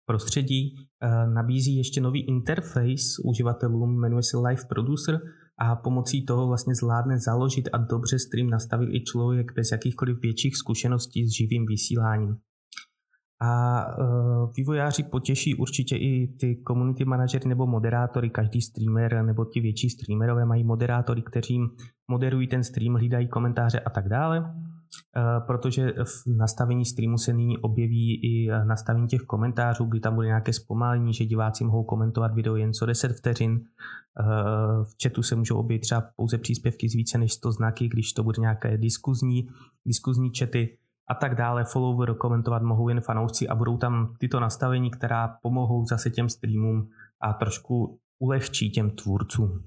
prostředí 0.05 0.75
eh, 0.75 1.27
nabízí 1.27 1.77
ještě 1.77 2.01
nový 2.01 2.27
interface 2.27 3.21
uživatelům, 3.23 3.99
jmenuje 3.99 4.23
se 4.23 4.37
Live 4.37 4.65
Producer 4.69 5.19
a 5.57 5.75
pomocí 5.75 6.25
toho 6.25 6.47
vlastně 6.47 6.75
zvládne 6.75 7.19
založit 7.19 7.69
a 7.73 7.77
dobře 7.77 8.19
stream 8.19 8.49
nastavit 8.49 8.89
i 8.93 9.03
člověk 9.03 9.53
bez 9.55 9.71
jakýchkoliv 9.71 10.21
větších 10.21 10.57
zkušeností 10.57 11.25
s 11.25 11.37
živým 11.37 11.65
vysíláním. 11.65 12.37
A 13.41 13.85
uh, 13.97 14.51
vývojáři 14.57 15.03
potěší 15.03 15.55
určitě 15.55 15.95
i 15.95 16.27
ty 16.27 16.63
community 16.67 17.05
manažery 17.05 17.49
nebo 17.49 17.67
moderátory. 17.67 18.29
Každý 18.29 18.61
streamer 18.61 19.23
nebo 19.23 19.45
ti 19.45 19.59
větší 19.59 19.89
streamerové 19.89 20.45
mají 20.45 20.63
moderátory, 20.63 21.21
kteří 21.21 21.59
moderují 22.11 22.47
ten 22.47 22.63
stream, 22.63 22.93
hlídají 22.93 23.27
komentáře 23.27 23.79
a 23.79 23.89
tak 23.89 24.09
dále. 24.09 24.39
Uh, 24.39 25.45
protože 25.47 25.93
v 26.03 26.37
nastavení 26.37 26.85
streamu 26.85 27.17
se 27.17 27.33
nyní 27.33 27.57
objeví 27.57 28.15
i 28.23 28.47
nastavení 28.63 29.07
těch 29.07 29.21
komentářů, 29.21 29.85
kdy 29.85 29.99
tam 29.99 30.15
bude 30.15 30.27
nějaké 30.27 30.53
zpomalení, 30.53 31.13
že 31.13 31.25
diváci 31.25 31.63
mohou 31.63 31.83
komentovat 31.83 32.33
video 32.33 32.55
jen 32.55 32.73
co 32.73 32.85
10 32.85 33.11
vteřin. 33.17 33.51
Uh, 33.51 34.83
v 34.83 34.93
chatu 35.03 35.23
se 35.23 35.35
můžou 35.35 35.57
objevit 35.57 35.79
třeba 35.79 36.03
pouze 36.15 36.37
příspěvky 36.37 36.89
z 36.89 36.95
více 36.95 37.17
než 37.17 37.33
100 37.33 37.51
znaky, 37.51 37.87
když 37.87 38.13
to 38.13 38.23
bude 38.23 38.41
nějaké 38.41 38.77
diskuzní, 38.77 39.47
diskuzní 39.85 40.31
chaty 40.39 40.77
a 41.09 41.15
tak 41.15 41.35
dále. 41.35 41.63
Follower 41.63 42.13
komentovat 42.13 42.61
mohou 42.61 42.89
jen 42.89 43.01
fanoušci 43.01 43.47
a 43.47 43.55
budou 43.55 43.77
tam 43.77 44.13
tyto 44.19 44.39
nastavení, 44.39 44.91
která 44.91 45.27
pomohou 45.27 45.85
zase 45.85 46.09
těm 46.09 46.29
streamům 46.29 46.89
a 47.21 47.33
trošku 47.33 47.99
ulehčí 48.19 48.71
těm 48.71 48.89
tvůrcům. 48.89 49.63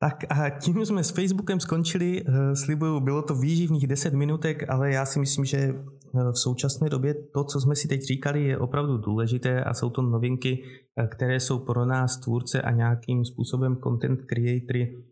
Tak 0.00 0.24
a 0.30 0.50
tím 0.50 0.86
jsme 0.86 1.04
s 1.04 1.10
Facebookem 1.10 1.60
skončili. 1.60 2.22
Eh, 2.26 2.56
slibuju, 2.56 3.00
bylo 3.00 3.22
to 3.22 3.34
výživných 3.34 3.86
10 3.86 4.14
minutek, 4.14 4.70
ale 4.70 4.90
já 4.90 5.06
si 5.06 5.18
myslím, 5.18 5.44
že 5.44 5.58
eh, 5.58 6.32
v 6.32 6.38
současné 6.38 6.90
době 6.90 7.14
to, 7.14 7.44
co 7.44 7.60
jsme 7.60 7.76
si 7.76 7.88
teď 7.88 8.02
říkali, 8.02 8.44
je 8.44 8.58
opravdu 8.58 8.98
důležité 8.98 9.64
a 9.64 9.74
jsou 9.74 9.90
to 9.90 10.02
novinky, 10.02 10.64
eh, 10.96 11.06
které 11.06 11.40
jsou 11.40 11.58
pro 11.58 11.86
nás 11.86 12.16
tvůrce 12.16 12.62
a 12.62 12.70
nějakým 12.70 13.24
způsobem 13.24 13.76
content 13.76 14.20
creatory 14.22 15.04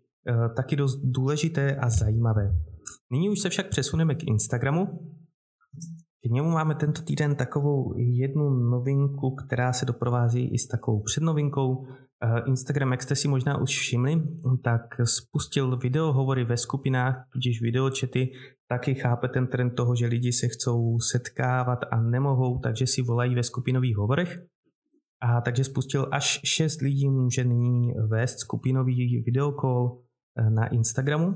taky 0.56 0.76
dost 0.76 1.00
důležité 1.02 1.76
a 1.76 1.90
zajímavé. 1.90 2.54
Nyní 3.12 3.30
už 3.30 3.40
se 3.40 3.48
však 3.50 3.68
přesuneme 3.68 4.14
k 4.14 4.22
Instagramu. 4.22 4.86
K 6.26 6.30
němu 6.30 6.50
máme 6.50 6.74
tento 6.74 7.02
týden 7.02 7.36
takovou 7.36 7.94
jednu 7.98 8.50
novinku, 8.50 9.34
která 9.34 9.72
se 9.72 9.86
doprovází 9.86 10.54
i 10.54 10.58
s 10.58 10.66
takovou 10.66 11.02
přednovinkou. 11.02 11.86
Eh, 12.24 12.42
Instagram, 12.46 12.90
jak 12.90 13.02
jste 13.02 13.16
si 13.16 13.28
možná 13.28 13.58
už 13.60 13.70
všimli, 13.70 14.22
tak 14.64 14.82
spustil 15.04 15.76
videohovory 15.76 16.44
ve 16.44 16.56
skupinách, 16.56 17.28
tudíž 17.32 17.62
videočety, 17.62 18.32
taky 18.68 18.94
chápe 18.94 19.28
ten 19.28 19.46
trend 19.46 19.70
toho, 19.70 19.96
že 19.96 20.06
lidi 20.06 20.32
se 20.32 20.48
chcou 20.48 20.98
setkávat 20.98 21.78
a 21.90 22.00
nemohou, 22.00 22.58
takže 22.58 22.86
si 22.86 23.02
volají 23.02 23.34
ve 23.34 23.42
skupinových 23.42 23.96
hovorech. 23.96 24.38
A 25.22 25.40
takže 25.40 25.64
spustil 25.64 26.08
až 26.12 26.40
6 26.44 26.80
lidí 26.80 27.08
může 27.08 27.44
nyní 27.44 27.92
vést 28.06 28.38
skupinový 28.38 29.22
videokol 29.22 29.98
eh, 30.38 30.50
na 30.50 30.66
Instagramu. 30.66 31.34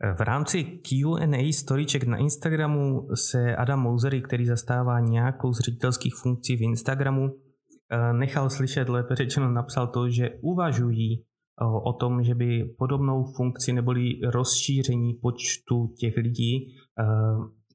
V 0.00 0.20
rámci 0.20 0.64
Q&A 0.64 1.52
storyček 1.52 2.04
na 2.04 2.16
Instagramu 2.16 3.08
se 3.14 3.56
Adam 3.56 3.80
Mousery, 3.80 4.22
který 4.22 4.46
zastává 4.46 5.00
nějakou 5.00 5.52
z 5.52 5.60
ředitelských 5.60 6.14
funkcí 6.14 6.56
v 6.56 6.62
Instagramu, 6.62 7.28
eh, 7.28 8.12
nechal 8.12 8.50
slyšet, 8.50 8.88
lépe 8.88 9.16
řečeno 9.16 9.50
napsal 9.50 9.86
to, 9.86 10.10
že 10.10 10.30
uvažují 10.40 11.20
eh, 11.20 11.64
o 11.84 11.92
tom, 11.92 12.22
že 12.22 12.34
by 12.34 12.74
podobnou 12.78 13.24
funkci 13.36 13.72
neboli 13.72 14.20
rozšíření 14.24 15.14
počtu 15.14 15.94
těch 15.98 16.16
lidí 16.16 16.66
eh, 16.66 17.04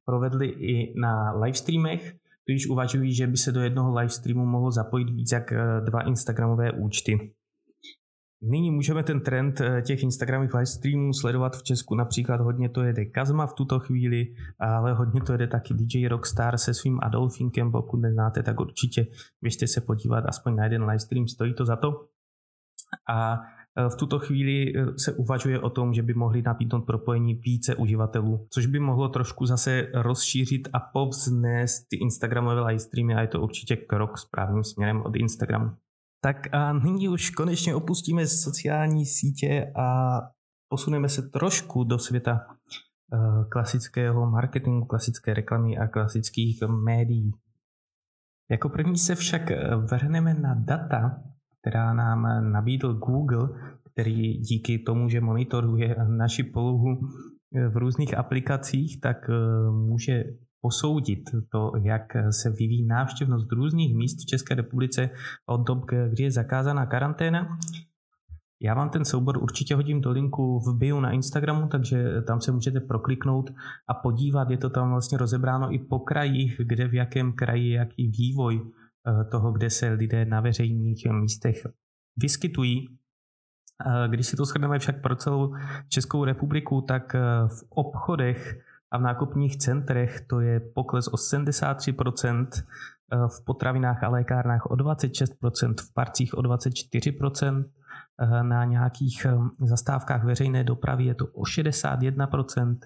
provedli 0.06 0.48
i 0.48 1.00
na 1.00 1.32
livestreamech, 1.32 2.16
když 2.46 2.68
uvažují, 2.68 3.14
že 3.14 3.28
by 3.28 3.38
se 3.38 3.52
do 3.52 3.62
jednoho 3.62 3.96
livestreamu 3.96 4.46
mohlo 4.46 4.72
zapojit 4.72 5.10
víc 5.10 5.32
jak 5.32 5.54
dva 5.86 6.02
Instagramové 6.02 6.72
účty. 6.72 7.34
Nyní 8.48 8.72
můžeme 8.72 9.04
ten 9.04 9.22
trend 9.22 9.62
eh, 9.62 9.82
těch 9.82 10.04
Instagramových 10.04 10.54
livestreamů 10.54 11.14
sledovat 11.14 11.58
v 11.58 11.64
Česku. 11.64 11.96
Například 11.96 12.42
hodně 12.42 12.70
to 12.70 12.84
jede 12.84 13.06
Kazma 13.06 13.48
v 13.48 13.54
tuto 13.54 13.80
chvíli, 13.80 14.28
ale 14.60 14.94
hodně 14.94 15.22
to 15.22 15.32
jede 15.32 15.48
taky 15.48 15.74
DJ 15.74 16.08
Rockstar 16.08 16.58
se 16.58 16.74
svým 16.74 17.00
Adolfinkem. 17.04 17.72
Pokud 17.72 17.98
neznáte, 17.98 18.44
tak 18.44 18.60
určitě 18.60 19.08
běžte 19.42 19.68
se 19.68 19.82
podívat 19.82 20.26
aspoň 20.28 20.56
na 20.56 20.64
jeden 20.64 20.84
livestream, 20.84 21.28
stojí 21.28 21.54
to 21.54 21.66
za 21.66 21.76
to. 21.76 22.06
A 23.10 23.40
eh, 23.78 23.90
v 23.90 23.96
tuto 23.96 24.20
chvíli 24.20 24.74
eh, 24.76 24.86
se 24.98 25.14
uvažuje 25.14 25.60
o 25.60 25.70
tom, 25.70 25.94
že 25.94 26.02
by 26.02 26.14
mohli 26.14 26.42
nabídnout 26.42 26.82
propojení 26.82 27.34
více 27.34 27.76
uživatelů, 27.76 28.48
což 28.50 28.66
by 28.66 28.80
mohlo 28.80 29.10
trošku 29.10 29.46
zase 29.46 29.88
rozšířit 29.94 30.68
a 30.74 30.80
povznést 30.80 31.86
ty 31.90 31.98
Instagramové 31.98 32.62
livestreamy 32.62 33.16
a 33.16 33.22
je 33.22 33.28
to 33.28 33.42
určitě 33.42 33.76
krok 33.76 34.18
správným 34.18 34.64
směrem 34.64 35.02
od 35.02 35.16
Instagramu. 35.16 35.72
Tak 36.26 36.54
a 36.54 36.74
nyní 36.74 37.10
už 37.10 37.30
konečně 37.30 37.76
opustíme 37.76 38.28
sociální 38.28 39.06
sítě 39.06 39.72
a 39.76 40.20
posuneme 40.70 41.10
se 41.10 41.22
trošku 41.22 41.84
do 41.84 42.00
světa 42.00 42.48
eh, 43.14 43.18
klasického 43.50 44.30
marketingu, 44.30 44.86
klasické 44.86 45.34
reklamy 45.34 45.78
a 45.78 45.88
klasických 45.88 46.62
médií. 46.62 47.32
Jako 48.52 48.70
první 48.70 48.98
se 48.98 49.16
však 49.16 49.52
eh, 49.52 49.76
vrhneme 49.76 50.34
na 50.34 50.54
data, 50.54 51.24
která 51.62 51.94
nám 51.94 52.52
nabídl 52.52 52.94
Google, 52.94 53.50
který 53.92 54.38
díky 54.38 54.80
tomu, 54.80 55.10
že 55.10 55.22
monitoruje 55.22 55.96
naši 56.08 56.44
polohu 56.44 57.00
eh, 57.56 57.70
v 57.70 57.78
různých 57.78 58.18
aplikacích, 58.18 59.02
tak 59.02 59.30
může 59.72 60.24
posoudit 60.62 61.24
to, 61.50 61.72
jak 61.84 62.04
se 62.30 62.50
vyvíjí 62.50 62.86
návštěvnost 62.86 63.52
různých 63.52 63.96
míst 63.96 64.22
v 64.22 64.26
České 64.26 64.56
republice 64.56 65.10
od 65.46 65.68
dob, 65.68 65.86
kdy 66.10 66.24
je 66.24 66.32
zakázaná 66.32 66.86
karanténa. 66.86 67.58
Já 68.62 68.74
vám 68.74 68.90
ten 68.90 69.06
soubor 69.06 69.38
určitě 69.38 69.76
hodím 69.76 70.02
do 70.02 70.12
linku 70.12 70.60
v 70.60 70.78
bio 70.78 71.02
na 71.02 71.12
Instagramu, 71.12 71.68
takže 71.68 72.22
tam 72.22 72.42
se 72.42 72.52
můžete 72.52 72.80
prokliknout 72.80 73.50
a 73.88 73.94
podívat. 73.94 74.50
Je 74.50 74.58
to 74.58 74.70
tam 74.70 74.90
vlastně 74.90 75.18
rozebráno 75.18 75.74
i 75.74 75.80
po 75.80 76.00
krajích, 76.00 76.62
kde 76.64 76.88
v 76.88 76.94
jakém 76.94 77.34
kraji 77.34 77.72
jaký 77.72 78.08
vývoj 78.08 78.62
eh, 78.62 79.24
toho, 79.24 79.52
kde 79.52 79.70
se 79.70 79.90
lidé 79.90 80.26
na 80.26 80.42
veřejných 80.42 81.06
místech 81.12 81.68
vyskytují. 82.18 82.88
Eh, 83.86 84.08
když 84.08 84.28
si 84.28 84.36
to 84.36 84.46
shrneme 84.46 84.80
však 84.80 85.02
pro 85.02 85.16
celou 85.16 85.54
Českou 85.90 86.24
republiku, 86.24 86.82
tak 86.82 87.16
eh, 87.16 87.20
v 87.48 87.64
obchodech 87.70 88.62
a 88.92 88.98
v 88.98 89.02
nákupních 89.02 89.58
centrech 89.58 90.22
to 90.28 90.40
je 90.40 90.60
pokles 90.60 91.08
o 91.08 91.18
73%, 91.18 92.48
eh, 92.54 93.18
v 93.28 93.46
potravinách 93.46 94.04
a 94.04 94.10
lékárnách 94.10 94.66
o 94.66 94.76
26%, 94.76 95.82
v 95.82 95.94
parcích 95.94 96.38
o 96.38 96.42
24%, 96.42 97.66
eh, 98.22 98.44
na 98.44 98.66
nějakých 98.66 99.26
eh, 99.26 99.38
zastávkách 99.60 100.24
veřejné 100.24 100.64
dopravy 100.64 101.06
je 101.06 101.16
to 101.16 101.26
o 101.26 101.46
61% 101.46 102.86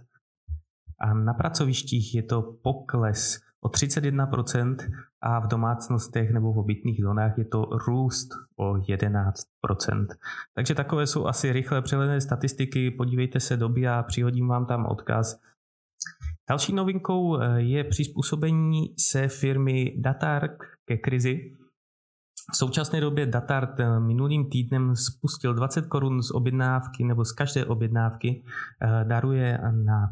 a 0.99 1.13
na 1.13 1.33
pracovištích 1.33 2.15
je 2.15 2.23
to 2.23 2.41
pokles 2.63 3.39
o 3.61 3.69
31% 3.69 4.75
a 5.21 5.39
v 5.39 5.47
domácnostech 5.47 6.33
nebo 6.33 6.53
v 6.53 6.57
obytných 6.57 7.01
zónách 7.01 7.37
je 7.37 7.45
to 7.45 7.65
růst 7.87 8.29
o 8.55 8.73
11%. 8.73 10.07
Takže 10.53 10.75
takové 10.75 11.07
jsou 11.07 11.27
asi 11.27 11.51
rychle 11.53 11.81
přehledné 11.81 12.21
statistiky, 12.21 12.91
podívejte 12.91 13.39
se 13.39 13.57
doby 13.57 13.87
a 13.87 14.03
přihodím 14.03 14.47
vám 14.47 14.65
tam 14.65 14.85
odkaz 14.85 15.39
Další 16.49 16.73
novinkou 16.73 17.37
eh, 17.37 17.61
je 17.61 17.83
přizpůsobení 17.83 18.93
se 18.97 19.27
firmy 19.27 19.95
Datark 19.97 20.63
ke 20.85 20.97
krizi. 20.97 21.51
V 22.53 22.57
současné 22.57 23.01
době 23.01 23.25
Datart 23.25 23.79
eh, 23.79 23.99
minulým 23.99 24.49
týdnem 24.49 24.95
spustil 24.95 25.53
20 25.53 25.85
korun 25.85 26.23
z 26.23 26.31
objednávky 26.31 27.03
nebo 27.03 27.25
z 27.25 27.31
každé 27.31 27.65
objednávky 27.65 28.43
eh, 28.81 29.05
daruje 29.05 29.59
na 29.85 30.09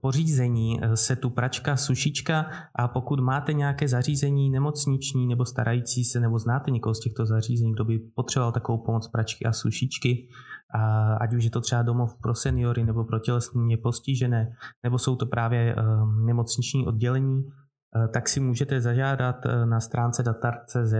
pořízení 0.00 0.80
setu 0.94 1.30
pračka, 1.30 1.76
sušička 1.76 2.46
a 2.74 2.88
pokud 2.88 3.20
máte 3.20 3.52
nějaké 3.52 3.88
zařízení 3.88 4.50
nemocniční 4.50 5.26
nebo 5.26 5.44
starající 5.44 6.04
se 6.04 6.20
nebo 6.20 6.38
znáte 6.38 6.70
někoho 6.70 6.94
z 6.94 7.00
těchto 7.00 7.26
zařízení, 7.26 7.72
kdo 7.72 7.84
by 7.84 7.98
potřeboval 7.98 8.52
takovou 8.52 8.78
pomoc 8.78 9.08
pračky 9.08 9.44
a 9.44 9.52
sušičky, 9.52 10.28
a 10.72 11.14
ať 11.16 11.34
už 11.34 11.44
je 11.44 11.50
to 11.50 11.60
třeba 11.60 11.82
domov 11.82 12.14
pro 12.14 12.34
seniory 12.34 12.84
nebo 12.84 13.04
pro 13.04 13.18
tělesně 13.18 13.76
postižené, 13.76 14.56
nebo 14.82 14.98
jsou 14.98 15.16
to 15.16 15.26
právě 15.26 15.74
ehm, 15.74 16.26
nemocniční 16.26 16.86
oddělení, 16.86 17.44
eh, 17.44 18.08
tak 18.08 18.28
si 18.28 18.40
můžete 18.40 18.80
zažádat 18.80 19.46
eh, 19.46 19.66
na 19.66 19.80
stránce 19.80 20.22
datar.cz 20.22 20.94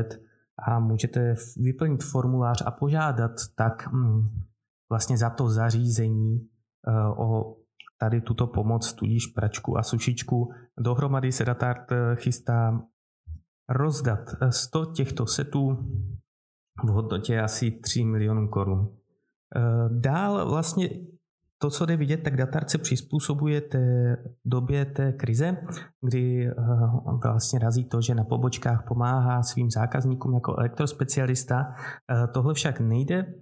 a 0.66 0.78
můžete 0.78 1.34
vyplnit 1.56 2.04
formulář 2.04 2.62
a 2.66 2.70
požádat 2.70 3.32
tak 3.56 3.92
mm, 3.92 4.24
vlastně 4.90 5.18
za 5.18 5.30
to 5.30 5.48
zařízení 5.48 6.48
eh, 6.88 7.08
o 7.16 7.56
tady 8.00 8.20
tuto 8.20 8.46
pomoc, 8.46 8.92
tudíž 8.92 9.26
pračku 9.26 9.78
a 9.78 9.82
sušičku. 9.82 10.52
Dohromady 10.80 11.32
se 11.32 11.44
Datart 11.44 11.92
chystá 12.14 12.82
rozdat 13.68 14.18
100 14.50 14.84
těchto 14.84 15.26
setů 15.26 15.78
v 16.84 16.88
hodnotě 16.88 17.40
asi 17.40 17.70
3 17.70 18.04
milionů 18.04 18.48
korun. 18.48 19.01
Dál 19.88 20.48
vlastně 20.50 20.88
to, 21.62 21.70
co 21.70 21.86
jde 21.86 21.96
vidět, 21.96 22.16
tak 22.16 22.36
Datart 22.36 22.70
se 22.70 22.78
přizpůsobuje 22.78 23.60
té 23.60 24.16
době 24.44 24.84
té 24.84 25.12
krize, 25.12 25.56
kdy 26.00 26.46
eh, 26.46 26.54
vlastně 27.24 27.58
razí 27.58 27.84
to, 27.84 28.00
že 28.00 28.14
na 28.14 28.24
pobočkách 28.24 28.84
pomáhá 28.88 29.42
svým 29.42 29.70
zákazníkům 29.70 30.34
jako 30.34 30.56
elektrospecialista. 30.58 31.74
Eh, 32.10 32.26
tohle 32.34 32.54
však 32.54 32.80
nejde, 32.80 33.34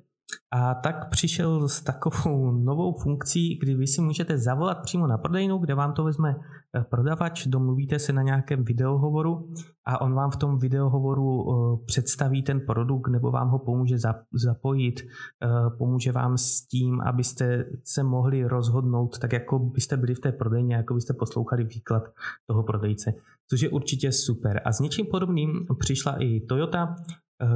a 0.52 0.75
tak 0.75 1.09
přišel 1.11 1.69
s 1.69 1.80
takovou 1.80 2.52
novou 2.52 2.99
funkcí, 3.02 3.59
kdy 3.59 3.75
vy 3.75 3.87
si 3.87 4.00
můžete 4.00 4.38
zavolat 4.38 4.83
přímo 4.83 5.07
na 5.07 5.19
prodejnu, 5.19 5.59
kde 5.59 5.75
vám 5.75 5.92
to 5.92 6.04
vezme 6.04 6.37
eh, 6.76 6.85
prodavač, 6.90 7.47
domluvíte 7.47 7.99
se 7.99 8.12
na 8.12 8.23
nějakém 8.23 8.64
videohovoru 8.64 9.52
a 9.87 10.00
on 10.00 10.14
vám 10.14 10.30
v 10.30 10.37
tom 10.37 10.59
videohovoru 10.59 11.47
eh, 11.50 11.85
představí 11.87 12.42
ten 12.42 12.61
produkt 12.61 13.09
nebo 13.09 13.30
vám 13.30 13.49
ho 13.49 13.59
pomůže 13.59 13.97
zapojit, 14.33 15.00
eh, 15.00 15.71
pomůže 15.78 16.12
vám 16.12 16.38
s 16.38 16.66
tím, 16.66 17.00
abyste 17.00 17.64
se 17.85 18.02
mohli 18.02 18.45
rozhodnout 18.45 19.19
tak, 19.19 19.33
jako 19.33 19.59
byste 19.59 19.97
byli 19.97 20.14
v 20.14 20.21
té 20.21 20.33
prodejně, 20.33 20.75
jako 20.75 20.95
byste 20.95 21.14
poslouchali 21.14 21.64
výklad 21.64 22.02
toho 22.47 22.62
prodejce, 22.62 23.14
což 23.50 23.61
je 23.61 23.69
určitě 23.69 24.12
super. 24.12 24.62
A 24.64 24.73
s 24.73 24.80
něčím 24.80 25.07
podobným 25.07 25.66
přišla 25.78 26.16
i 26.23 26.40
Toyota, 26.40 26.97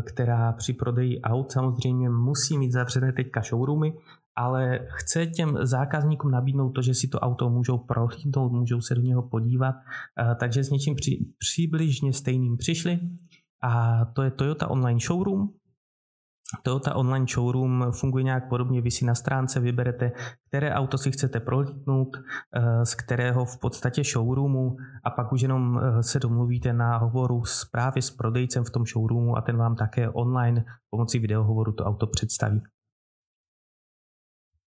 která 0.02 0.52
při 0.52 0.72
prodeji 0.72 1.20
aut 1.20 1.52
samozřejmě 1.52 2.10
musí 2.10 2.58
mít 2.58 2.72
zavřené 2.72 3.12
teďka 3.12 3.40
showroomy, 3.40 3.92
ale 4.36 4.80
chce 4.88 5.26
těm 5.26 5.58
zákazníkům 5.62 6.30
nabídnout 6.30 6.70
to, 6.70 6.82
že 6.82 6.94
si 6.94 7.08
to 7.08 7.18
auto 7.18 7.50
můžou 7.50 7.78
prohlídnout, 7.78 8.52
můžou 8.52 8.80
se 8.80 8.94
do 8.94 9.00
něho 9.00 9.22
podívat, 9.22 9.74
eh, 10.20 10.34
takže 10.40 10.64
s 10.64 10.70
něčím 10.70 10.94
při, 10.94 11.26
přibližně 11.38 12.12
stejným 12.12 12.56
přišli. 12.56 13.00
A 13.62 14.04
to 14.04 14.22
je 14.22 14.30
Toyota 14.30 14.70
Online 14.70 15.00
Showroom, 15.00 15.48
Toyota 16.62 16.94
Online 16.94 17.26
Showroom 17.26 17.86
funguje 17.92 18.24
nějak 18.24 18.48
podobně, 18.48 18.80
vy 18.80 18.90
si 18.90 19.04
na 19.04 19.14
stránce 19.14 19.60
vyberete, 19.60 20.12
které 20.48 20.74
auto 20.74 20.98
si 20.98 21.10
chcete 21.10 21.40
prohlídnout, 21.40 22.16
eh, 22.16 22.86
z 22.86 22.94
kterého 22.94 23.44
v 23.44 23.60
podstatě 23.60 24.04
showroomu 24.04 24.76
a 25.04 25.10
pak 25.10 25.32
už 25.32 25.40
jenom 25.40 25.80
eh, 25.82 26.02
se 26.02 26.20
domluvíte 26.20 26.72
na 26.72 26.96
hovoru 26.96 27.44
s 27.44 27.64
právě 27.64 28.02
s 28.02 28.10
prodejcem 28.10 28.64
v 28.64 28.70
tom 28.70 28.86
showroomu 28.86 29.36
a 29.36 29.40
ten 29.40 29.56
vám 29.56 29.76
také 29.76 30.08
online 30.08 30.64
pomocí 30.90 31.18
videohovoru 31.18 31.72
to 31.72 31.84
auto 31.84 32.06
představí. 32.06 32.62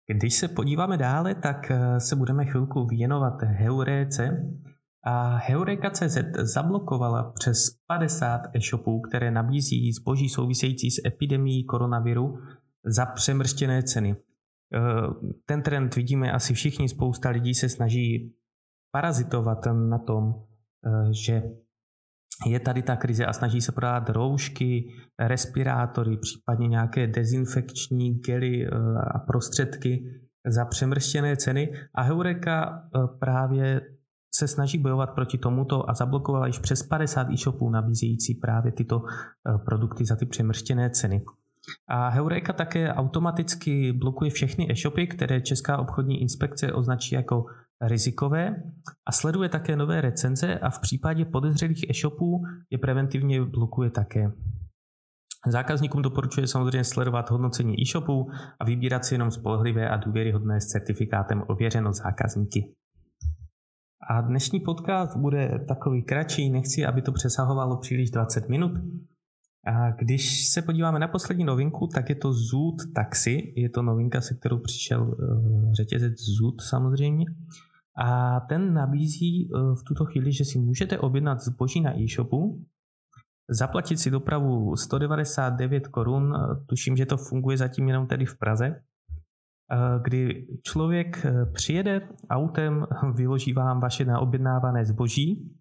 Když 0.06 0.34
se 0.34 0.48
podíváme 0.48 0.96
dále, 0.96 1.34
tak 1.34 1.70
eh, 1.70 2.00
se 2.00 2.16
budeme 2.16 2.44
chvilku 2.44 2.86
věnovat 2.86 3.42
Heuréce, 3.42 4.50
a 5.06 5.36
Heureka.cz 5.36 6.18
zablokovala 6.38 7.32
přes 7.38 7.58
50 7.86 8.40
e-shopů, 8.54 9.00
které 9.00 9.30
nabízí 9.30 9.92
zboží 9.92 10.28
související 10.28 10.90
s 10.90 11.06
epidemií 11.06 11.64
koronaviru 11.64 12.38
za 12.84 13.06
přemrštěné 13.06 13.82
ceny. 13.82 14.10
E, 14.10 14.16
ten 15.44 15.62
trend 15.62 15.96
vidíme 15.96 16.32
asi 16.32 16.54
všichni, 16.54 16.88
spousta 16.88 17.30
lidí 17.30 17.54
se 17.54 17.68
snaží 17.68 18.34
parazitovat 18.92 19.66
na 19.88 19.98
tom, 19.98 20.34
e, 20.34 21.12
že 21.24 21.42
je 22.46 22.60
tady 22.60 22.82
ta 22.82 22.96
krize 22.96 23.26
a 23.26 23.32
snaží 23.32 23.60
se 23.60 23.72
prodávat 23.72 24.10
roušky, 24.10 24.92
respirátory, 25.18 26.16
případně 26.16 26.68
nějaké 26.68 27.06
dezinfekční 27.06 28.14
gely 28.14 28.66
e, 28.66 28.70
a 29.14 29.18
prostředky 29.18 30.04
za 30.46 30.64
přemrštěné 30.64 31.36
ceny. 31.36 31.72
A 31.94 32.02
Heureka 32.02 32.88
právě 33.18 33.80
se 34.36 34.48
snaží 34.48 34.78
bojovat 34.78 35.10
proti 35.14 35.38
tomuto 35.38 35.90
a 35.90 35.94
zablokovala 35.94 36.46
již 36.46 36.58
přes 36.58 36.82
50 36.82 37.30
e-shopů 37.30 37.70
nabízející 37.70 38.34
právě 38.34 38.72
tyto 38.72 39.02
eh, 39.04 39.58
produkty 39.58 40.04
za 40.04 40.16
ty 40.16 40.26
přemrštěné 40.26 40.90
ceny. 40.90 41.22
A 41.88 42.08
Heureka 42.08 42.52
také 42.52 42.92
automaticky 42.92 43.92
blokuje 43.92 44.30
všechny 44.30 44.70
e-shopy, 44.70 45.06
které 45.06 45.40
Česká 45.40 45.78
obchodní 45.78 46.20
inspekce 46.20 46.72
označí 46.72 47.14
jako 47.14 47.44
rizikové 47.80 48.62
a 49.06 49.12
sleduje 49.12 49.48
také 49.48 49.76
nové 49.76 50.00
recenze 50.00 50.58
a 50.58 50.70
v 50.70 50.78
případě 50.78 51.24
podezřelých 51.24 51.90
e-shopů 51.90 52.42
je 52.70 52.78
preventivně 52.78 53.44
blokuje 53.44 53.90
také. 53.90 54.32
Zákazníkům 55.46 56.02
doporučuje 56.02 56.46
samozřejmě 56.46 56.84
sledovat 56.84 57.30
hodnocení 57.30 57.82
e-shopů 57.82 58.30
a 58.60 58.64
vybírat 58.64 59.04
si 59.04 59.14
jenom 59.14 59.30
spolehlivé 59.30 59.88
a 59.88 59.96
důvěryhodné 59.96 60.60
s 60.60 60.66
certifikátem 60.66 61.42
ověřeno 61.46 61.92
zákazníky. 61.92 62.74
A 64.02 64.20
dnešní 64.20 64.60
podcast 64.60 65.16
bude 65.16 65.64
takový 65.68 66.02
kratší, 66.02 66.50
nechci, 66.50 66.86
aby 66.86 67.02
to 67.02 67.12
přesahovalo 67.12 67.76
příliš 67.76 68.10
20 68.10 68.48
minut. 68.48 68.72
A 69.66 69.90
když 69.90 70.48
se 70.48 70.62
podíváme 70.62 70.98
na 70.98 71.08
poslední 71.08 71.44
novinku, 71.44 71.86
tak 71.94 72.08
je 72.08 72.14
to 72.14 72.32
Zoot 72.32 72.94
Taxi. 72.94 73.52
Je 73.56 73.70
to 73.70 73.82
novinka, 73.82 74.20
se 74.20 74.34
kterou 74.34 74.58
přišel 74.58 75.02
uh, 75.02 75.72
řetězec 75.72 76.12
Zoot 76.18 76.60
samozřejmě. 76.60 77.26
A 77.98 78.40
ten 78.40 78.74
nabízí 78.74 79.50
uh, 79.50 79.74
v 79.74 79.82
tuto 79.88 80.04
chvíli, 80.04 80.32
že 80.32 80.44
si 80.44 80.58
můžete 80.58 80.98
objednat 80.98 81.40
zboží 81.40 81.80
na 81.80 82.00
e-shopu, 82.00 82.64
zaplatit 83.50 83.96
si 83.96 84.10
dopravu 84.10 84.76
199 84.76 85.88
korun, 85.88 86.34
tuším, 86.66 86.96
že 86.96 87.06
to 87.06 87.16
funguje 87.16 87.56
zatím 87.56 87.88
jenom 87.88 88.06
tedy 88.06 88.26
v 88.26 88.38
Praze, 88.38 88.66
Eh, 88.66 88.95
kdy 90.02 90.46
člověk 90.62 91.24
eh, 91.24 91.46
přijede 91.46 92.08
autem, 92.30 92.86
vyloží 93.14 93.52
vám 93.52 93.80
vaše 93.80 94.04
naobjednávané 94.04 94.84
zboží, 94.84 95.52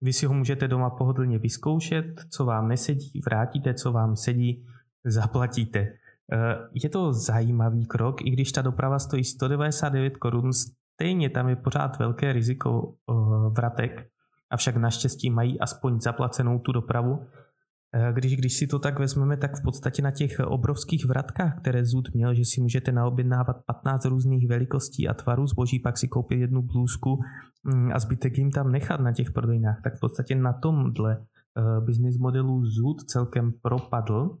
vy 0.00 0.12
si 0.12 0.26
ho 0.26 0.34
můžete 0.34 0.68
doma 0.68 0.90
pohodlně 0.90 1.38
vyzkoušet, 1.38 2.04
co 2.30 2.44
vám 2.44 2.68
nesedí, 2.68 3.20
vrátíte, 3.26 3.74
co 3.74 3.92
vám 3.92 4.16
sedí, 4.16 4.66
zaplatíte. 5.04 5.78
Eh, 5.80 6.56
je 6.74 6.88
to 6.88 7.12
zajímavý 7.12 7.86
krok, 7.86 8.22
i 8.22 8.30
když 8.30 8.52
ta 8.52 8.62
doprava 8.62 8.98
stojí 8.98 9.24
199 9.24 10.16
korun, 10.16 10.52
stejně 10.52 11.30
tam 11.30 11.48
je 11.48 11.56
pořád 11.56 11.98
velké 11.98 12.32
riziko 12.32 12.94
vratek, 13.50 14.08
avšak 14.50 14.76
naštěstí 14.76 15.30
mají 15.30 15.60
aspoň 15.60 16.00
zaplacenou 16.00 16.58
tu 16.58 16.72
dopravu, 16.72 17.18
Eh, 17.18 17.51
když, 18.12 18.36
když 18.36 18.56
si 18.56 18.66
to 18.66 18.78
tak 18.78 18.98
vezmeme, 18.98 19.36
tak 19.36 19.56
v 19.56 19.62
podstatě 19.62 20.02
na 20.02 20.10
těch 20.10 20.40
obrovských 20.40 21.04
vratkách, 21.06 21.60
které 21.60 21.84
Zud 21.84 22.14
měl, 22.14 22.34
že 22.34 22.44
si 22.44 22.60
můžete 22.60 22.92
naobjednávat 22.92 23.56
15 23.66 24.04
různých 24.04 24.48
velikostí 24.48 25.08
a 25.08 25.14
tvarů 25.14 25.46
zboží, 25.46 25.78
pak 25.78 25.98
si 25.98 26.08
koupit 26.08 26.40
jednu 26.40 26.62
blůzku 26.62 27.18
mm, 27.64 27.92
a 27.92 27.98
zbytek 27.98 28.38
jim 28.38 28.50
tam 28.50 28.72
nechat 28.72 29.00
na 29.00 29.12
těch 29.12 29.30
prodejnách, 29.30 29.80
tak 29.84 29.96
v 29.96 30.00
podstatě 30.00 30.34
na 30.34 30.52
tomhle 30.52 31.16
uh, 31.18 31.84
business 31.84 32.18
modelu 32.18 32.64
Zud 32.64 33.00
celkem 33.00 33.52
propadl. 33.62 34.38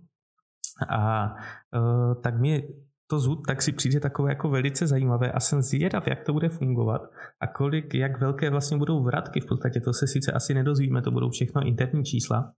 A 0.88 1.34
uh, 1.76 2.22
tak 2.22 2.40
mě 2.40 2.62
to 3.06 3.18
Zud 3.18 3.46
tak 3.46 3.62
si 3.62 3.72
přijde 3.72 4.00
takové 4.00 4.30
jako 4.30 4.50
velice 4.50 4.86
zajímavé 4.86 5.32
a 5.32 5.40
jsem 5.40 5.62
zvědav, 5.62 6.06
jak 6.06 6.24
to 6.24 6.32
bude 6.32 6.48
fungovat 6.48 7.02
a 7.40 7.46
kolik, 7.46 7.94
jak 7.94 8.20
velké 8.20 8.50
vlastně 8.50 8.76
budou 8.76 9.02
vratky 9.02 9.40
v 9.40 9.46
podstatě, 9.46 9.80
to 9.80 9.92
se 9.92 10.06
sice 10.06 10.32
asi 10.32 10.54
nedozvíme, 10.54 11.02
to 11.02 11.10
budou 11.10 11.30
všechno 11.30 11.66
interní 11.66 12.04
čísla, 12.04 12.52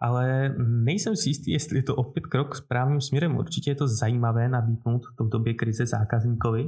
ale 0.00 0.54
nejsem 0.58 1.16
si 1.16 1.28
jistý, 1.28 1.50
jestli 1.50 1.76
je 1.76 1.82
to 1.82 1.96
opět 1.96 2.26
krok 2.26 2.56
správným 2.56 3.00
směrem. 3.00 3.36
Určitě 3.36 3.70
je 3.70 3.74
to 3.74 3.88
zajímavé 3.88 4.48
nabídnout 4.48 5.02
v 5.20 5.28
době 5.28 5.54
krize 5.54 5.86
zákazníkovi, 5.86 6.64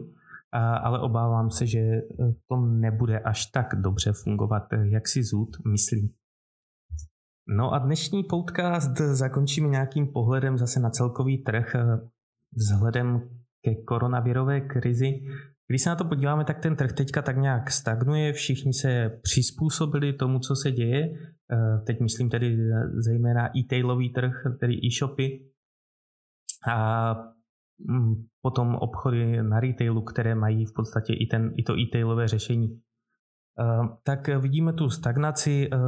ale 0.82 1.00
obávám 1.00 1.50
se, 1.50 1.66
že 1.66 1.78
e, 1.78 2.02
to 2.48 2.56
nebude 2.56 3.18
až 3.18 3.46
tak 3.46 3.74
dobře 3.74 4.12
fungovat, 4.12 4.72
e, 4.72 4.88
jak 4.88 5.08
si 5.08 5.24
Zud 5.24 5.56
myslí. 5.72 6.14
No 7.48 7.72
a 7.72 7.78
dnešní 7.78 8.24
podcast 8.24 8.96
zakončíme 8.96 9.68
nějakým 9.68 10.06
pohledem 10.06 10.58
zase 10.58 10.80
na 10.80 10.90
celkový 10.90 11.38
trh 11.38 11.74
e, 11.74 11.80
vzhledem 12.56 13.28
ke 13.64 13.74
koronavirové 13.74 14.60
krizi. 14.60 15.20
Když 15.70 15.82
se 15.82 15.90
na 15.90 15.96
to 15.96 16.04
podíváme, 16.04 16.44
tak 16.44 16.60
ten 16.60 16.76
trh 16.76 16.92
teďka 16.92 17.22
tak 17.22 17.36
nějak 17.36 17.70
stagnuje, 17.70 18.32
všichni 18.32 18.72
se 18.72 19.20
přizpůsobili 19.22 20.12
tomu, 20.12 20.38
co 20.38 20.56
se 20.56 20.72
děje. 20.72 21.02
Eh, 21.04 21.80
teď 21.86 22.00
myslím 22.00 22.30
tedy 22.30 22.56
zejména 23.04 23.58
e-tailový 23.58 24.12
trh, 24.12 24.32
tedy 24.60 24.74
e-shopy 24.86 25.46
a 26.68 27.14
mm, 27.78 28.14
potom 28.42 28.74
obchody 28.74 29.42
na 29.42 29.60
retailu, 29.60 30.02
které 30.02 30.34
mají 30.34 30.66
v 30.66 30.72
podstatě 30.74 31.12
i, 31.12 31.26
ten, 31.26 31.52
i 31.56 31.62
to 31.62 31.78
e-tailové 31.78 32.28
řešení. 32.28 32.80
Eh, 33.60 33.88
tak 34.02 34.28
vidíme 34.28 34.72
tu 34.72 34.90
stagnaci, 34.90 35.68
eh, 35.72 35.78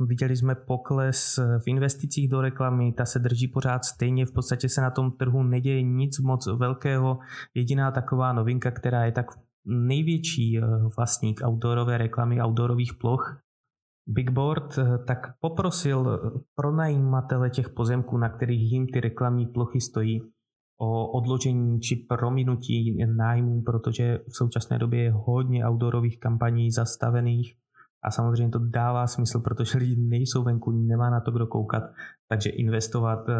viděli 0.00 0.36
jsme 0.36 0.54
pokles 0.54 1.38
v 1.64 1.68
investicích 1.68 2.28
do 2.28 2.40
reklamy, 2.40 2.92
ta 2.92 3.04
se 3.04 3.18
drží 3.18 3.48
pořád 3.48 3.84
stejně, 3.84 4.26
v 4.26 4.32
podstatě 4.32 4.68
se 4.68 4.80
na 4.80 4.90
tom 4.90 5.12
trhu 5.12 5.42
neděje 5.42 5.82
nic 5.82 6.18
moc 6.18 6.46
velkého. 6.46 7.18
Jediná 7.54 7.90
taková 7.90 8.32
novinka, 8.32 8.70
která 8.70 9.04
je 9.04 9.12
tak 9.12 9.26
největší 9.66 10.60
vlastník 10.96 11.40
outdoorové 11.46 11.98
reklamy, 11.98 12.42
outdoorových 12.42 12.94
ploch, 12.94 13.40
Bigboard 14.08 14.78
tak 15.06 15.34
poprosil 15.40 16.20
pronajímatele 16.54 17.50
těch 17.50 17.68
pozemků, 17.68 18.18
na 18.18 18.28
kterých 18.28 18.72
jim 18.72 18.86
ty 18.86 19.00
reklamní 19.00 19.46
plochy 19.46 19.80
stojí, 19.80 20.22
o 20.78 21.10
odložení 21.10 21.80
či 21.80 21.96
prominutí 21.96 23.06
nájmů, 23.06 23.62
protože 23.62 24.18
v 24.28 24.36
současné 24.36 24.78
době 24.78 25.02
je 25.02 25.12
hodně 25.12 25.66
outdoorových 25.66 26.20
kampaní 26.20 26.70
zastavených 26.70 27.56
a 28.04 28.10
samozřejmě 28.10 28.50
to 28.50 28.58
dává 28.58 29.06
smysl, 29.06 29.40
protože 29.40 29.78
lidi 29.78 29.96
nejsou 29.96 30.42
venku, 30.42 30.70
nemá 30.70 31.10
na 31.10 31.20
to 31.20 31.30
kdo 31.30 31.46
koukat, 31.46 31.82
takže 32.28 32.50
investovat 32.50 33.28
eh, 33.28 33.34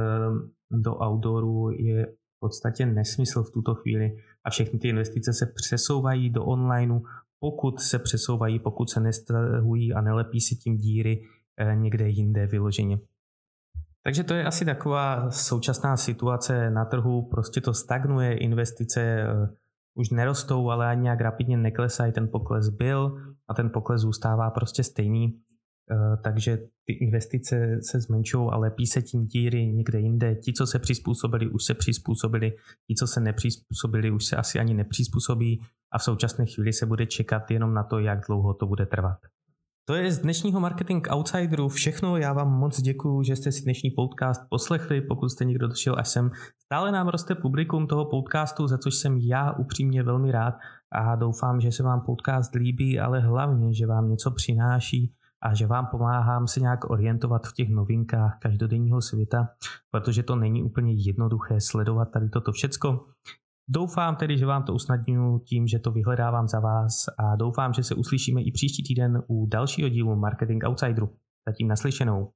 do 0.70 0.94
outdooru 0.94 1.70
je 1.70 2.06
v 2.06 2.40
podstatě 2.40 2.86
nesmysl 2.86 3.42
v 3.42 3.50
tuto 3.50 3.74
chvíli 3.74 4.16
a 4.44 4.50
všechny 4.50 4.78
ty 4.78 4.88
investice 4.88 5.32
se 5.32 5.46
přesouvají 5.46 6.30
do 6.30 6.44
onlineu, 6.44 7.00
pokud 7.40 7.80
se 7.80 7.98
přesouvají, 7.98 8.58
pokud 8.58 8.90
se 8.90 9.00
nestahují 9.00 9.92
a 9.94 10.00
nelepí 10.00 10.40
si 10.40 10.56
tím 10.56 10.76
díry 10.76 11.22
eh, 11.56 11.76
někde 11.76 12.08
jinde 12.08 12.46
vyloženě. 12.46 12.98
Takže 14.04 14.24
to 14.24 14.34
je 14.34 14.44
asi 14.44 14.64
taková 14.64 15.30
současná 15.30 15.96
situace 15.96 16.70
na 16.70 16.84
trhu, 16.84 17.28
prostě 17.30 17.60
to 17.60 17.74
stagnuje, 17.74 18.36
investice 18.36 19.00
eh, 19.00 19.48
už 19.94 20.10
nerostou, 20.10 20.70
ale 20.70 20.86
ani 20.86 21.02
nějak 21.02 21.20
rapidně 21.20 21.56
neklesají, 21.56 22.12
ten 22.12 22.28
pokles 22.28 22.68
byl 22.68 23.18
a 23.48 23.54
ten 23.54 23.70
pokles 23.70 24.00
zůstává 24.00 24.50
prostě 24.50 24.82
stejný, 24.82 25.40
eh, 25.90 26.16
takže 26.24 26.56
ty 26.86 26.92
investice 26.92 27.78
se 27.82 28.00
zmenšují 28.00 28.48
a 28.52 28.56
lepí 28.56 28.86
se 28.86 29.02
tím 29.02 29.26
díry 29.26 29.66
někde 29.66 30.00
jinde. 30.00 30.34
Ti, 30.34 30.52
co 30.52 30.66
se 30.66 30.78
přizpůsobili, 30.78 31.48
už 31.48 31.64
se 31.64 31.74
přizpůsobili, 31.74 32.52
ti, 32.86 32.94
co 32.94 33.06
se 33.06 33.20
nepřizpůsobili, 33.20 34.10
už 34.10 34.24
se 34.24 34.36
asi 34.36 34.58
ani 34.58 34.74
nepřizpůsobí. 34.74 35.60
A 35.92 35.98
v 35.98 36.02
současné 36.02 36.46
chvíli 36.46 36.72
se 36.72 36.86
bude 36.86 37.06
čekat 37.06 37.50
jenom 37.50 37.74
na 37.74 37.82
to, 37.82 37.98
jak 37.98 38.26
dlouho 38.26 38.54
to 38.54 38.66
bude 38.66 38.86
trvat. 38.86 39.18
To 39.86 39.94
je 39.94 40.12
z 40.12 40.18
dnešního 40.18 40.60
Marketing 40.60 41.06
Outsideru 41.10 41.68
všechno. 41.68 42.16
Já 42.16 42.32
vám 42.32 42.58
moc 42.58 42.80
děkuji, 42.80 43.22
že 43.22 43.36
jste 43.36 43.52
si 43.52 43.62
dnešní 43.62 43.90
podcast 43.90 44.40
poslechli. 44.50 45.00
Pokud 45.00 45.28
jste 45.28 45.44
někdo 45.44 45.68
došel 45.68 45.94
až 45.98 46.08
sem, 46.08 46.30
stále 46.64 46.92
nám 46.92 47.08
roste 47.08 47.34
publikum 47.34 47.86
toho 47.86 48.04
podcastu, 48.04 48.66
za 48.66 48.78
což 48.78 48.94
jsem 48.94 49.18
já 49.18 49.52
upřímně 49.52 50.02
velmi 50.02 50.32
rád 50.32 50.54
a 50.92 51.16
doufám, 51.16 51.60
že 51.60 51.72
se 51.72 51.82
vám 51.82 52.00
podcast 52.00 52.54
líbí, 52.54 53.00
ale 53.00 53.20
hlavně, 53.20 53.74
že 53.74 53.86
vám 53.86 54.08
něco 54.08 54.30
přináší 54.30 55.12
a 55.42 55.54
že 55.54 55.66
vám 55.66 55.86
pomáhám 55.86 56.46
se 56.46 56.60
nějak 56.60 56.90
orientovat 56.90 57.46
v 57.46 57.52
těch 57.52 57.68
novinkách 57.68 58.38
každodenního 58.42 59.02
světa, 59.02 59.48
protože 59.90 60.22
to 60.22 60.36
není 60.36 60.62
úplně 60.62 60.92
jednoduché 60.92 61.60
sledovat 61.60 62.04
tady 62.04 62.28
toto 62.28 62.52
všecko. 62.52 63.06
Doufám 63.68 64.16
tedy, 64.16 64.38
že 64.38 64.46
vám 64.46 64.62
to 64.62 64.74
usnadňuji 64.74 65.38
tím, 65.38 65.66
že 65.66 65.78
to 65.78 65.90
vyhledávám 65.90 66.48
za 66.48 66.60
vás 66.60 67.04
a 67.18 67.36
doufám, 67.36 67.72
že 67.72 67.82
se 67.82 67.94
uslyšíme 67.94 68.42
i 68.42 68.52
příští 68.52 68.82
týden 68.82 69.22
u 69.28 69.46
dalšího 69.46 69.88
dílu 69.88 70.16
Marketing 70.16 70.64
Outsideru. 70.64 71.16
Zatím 71.48 71.68
naslyšenou. 71.68 72.30